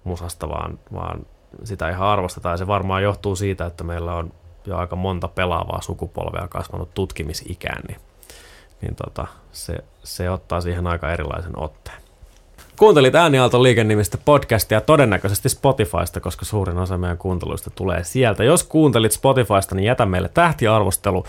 [0.04, 1.26] musasta, vaan, vaan
[1.64, 2.54] sitä ihan arvostetaan.
[2.54, 4.34] Ja se varmaan johtuu siitä, että meillä on
[4.66, 8.00] jo aika monta pelaavaa sukupolvea kasvanut tutkimisikään, niin
[8.82, 9.28] niin tota,
[9.58, 11.98] se, se ottaa siihen aika erilaisen otteen.
[12.80, 18.44] Kuuntelit Äänialto liikennimistä podcastia todennäköisesti Spotifysta, koska suurin osa meidän kuunteluista tulee sieltä.
[18.44, 21.26] Jos kuuntelit Spotifysta, niin jätä meille tähtiarvostelu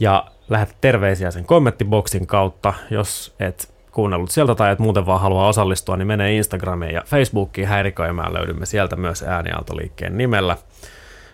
[0.00, 2.74] ja lähet terveisiä sen kommenttiboksin kautta.
[2.90, 7.68] Jos et kuunnellut sieltä tai et muuten vaan halua osallistua, niin mene Instagramiin ja Facebookiin
[7.68, 8.34] häiriköimään.
[8.34, 10.56] Löydymme sieltä myös Äänialtoliikkeen nimellä.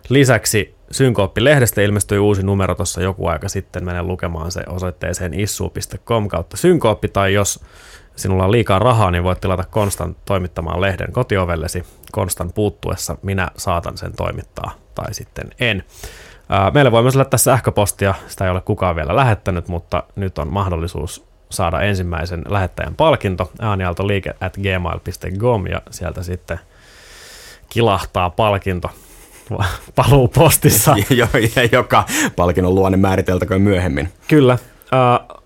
[0.09, 3.85] Lisäksi Synkooppi-lehdestä ilmestyi uusi numero tuossa joku aika sitten.
[3.85, 7.65] Mene lukemaan se osoitteeseen issu.com kautta synkooppi, tai jos
[8.17, 11.85] sinulla on liikaa rahaa, niin voit tilata Konstan toimittamaan lehden kotiovellesi.
[12.13, 15.85] Konstan puuttuessa minä saatan sen toimittaa, tai sitten en.
[16.75, 21.25] Meille voi myös lähettää sähköpostia, sitä ei ole kukaan vielä lähettänyt, mutta nyt on mahdollisuus
[21.51, 26.61] saada ensimmäisen lähettäjän palkinto äänialtoliike at gmail.com ja sieltä sitten
[27.69, 28.91] kilahtaa palkinto
[29.97, 30.97] paluu postissa.
[31.73, 32.05] joka
[32.37, 34.09] palkinnon luonne määriteltäköön myöhemmin.
[34.29, 34.59] Kyllä.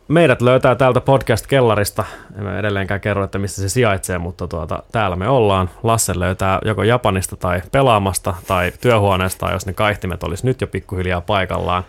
[0.08, 2.04] meidät löytää täältä podcast-kellarista.
[2.38, 5.70] En edelleenkään kerro, että missä se sijaitsee, mutta tuota, täällä me ollaan.
[5.82, 11.20] Lasse löytää joko Japanista tai pelaamasta tai työhuoneesta, jos ne kaihtimet olisi nyt jo pikkuhiljaa
[11.20, 11.84] paikallaan.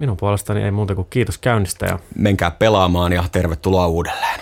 [0.00, 1.86] minun puolestani ei muuta kuin kiitos käynnistä.
[1.86, 1.98] Ja...
[2.18, 4.40] Menkää pelaamaan ja tervetuloa uudelleen.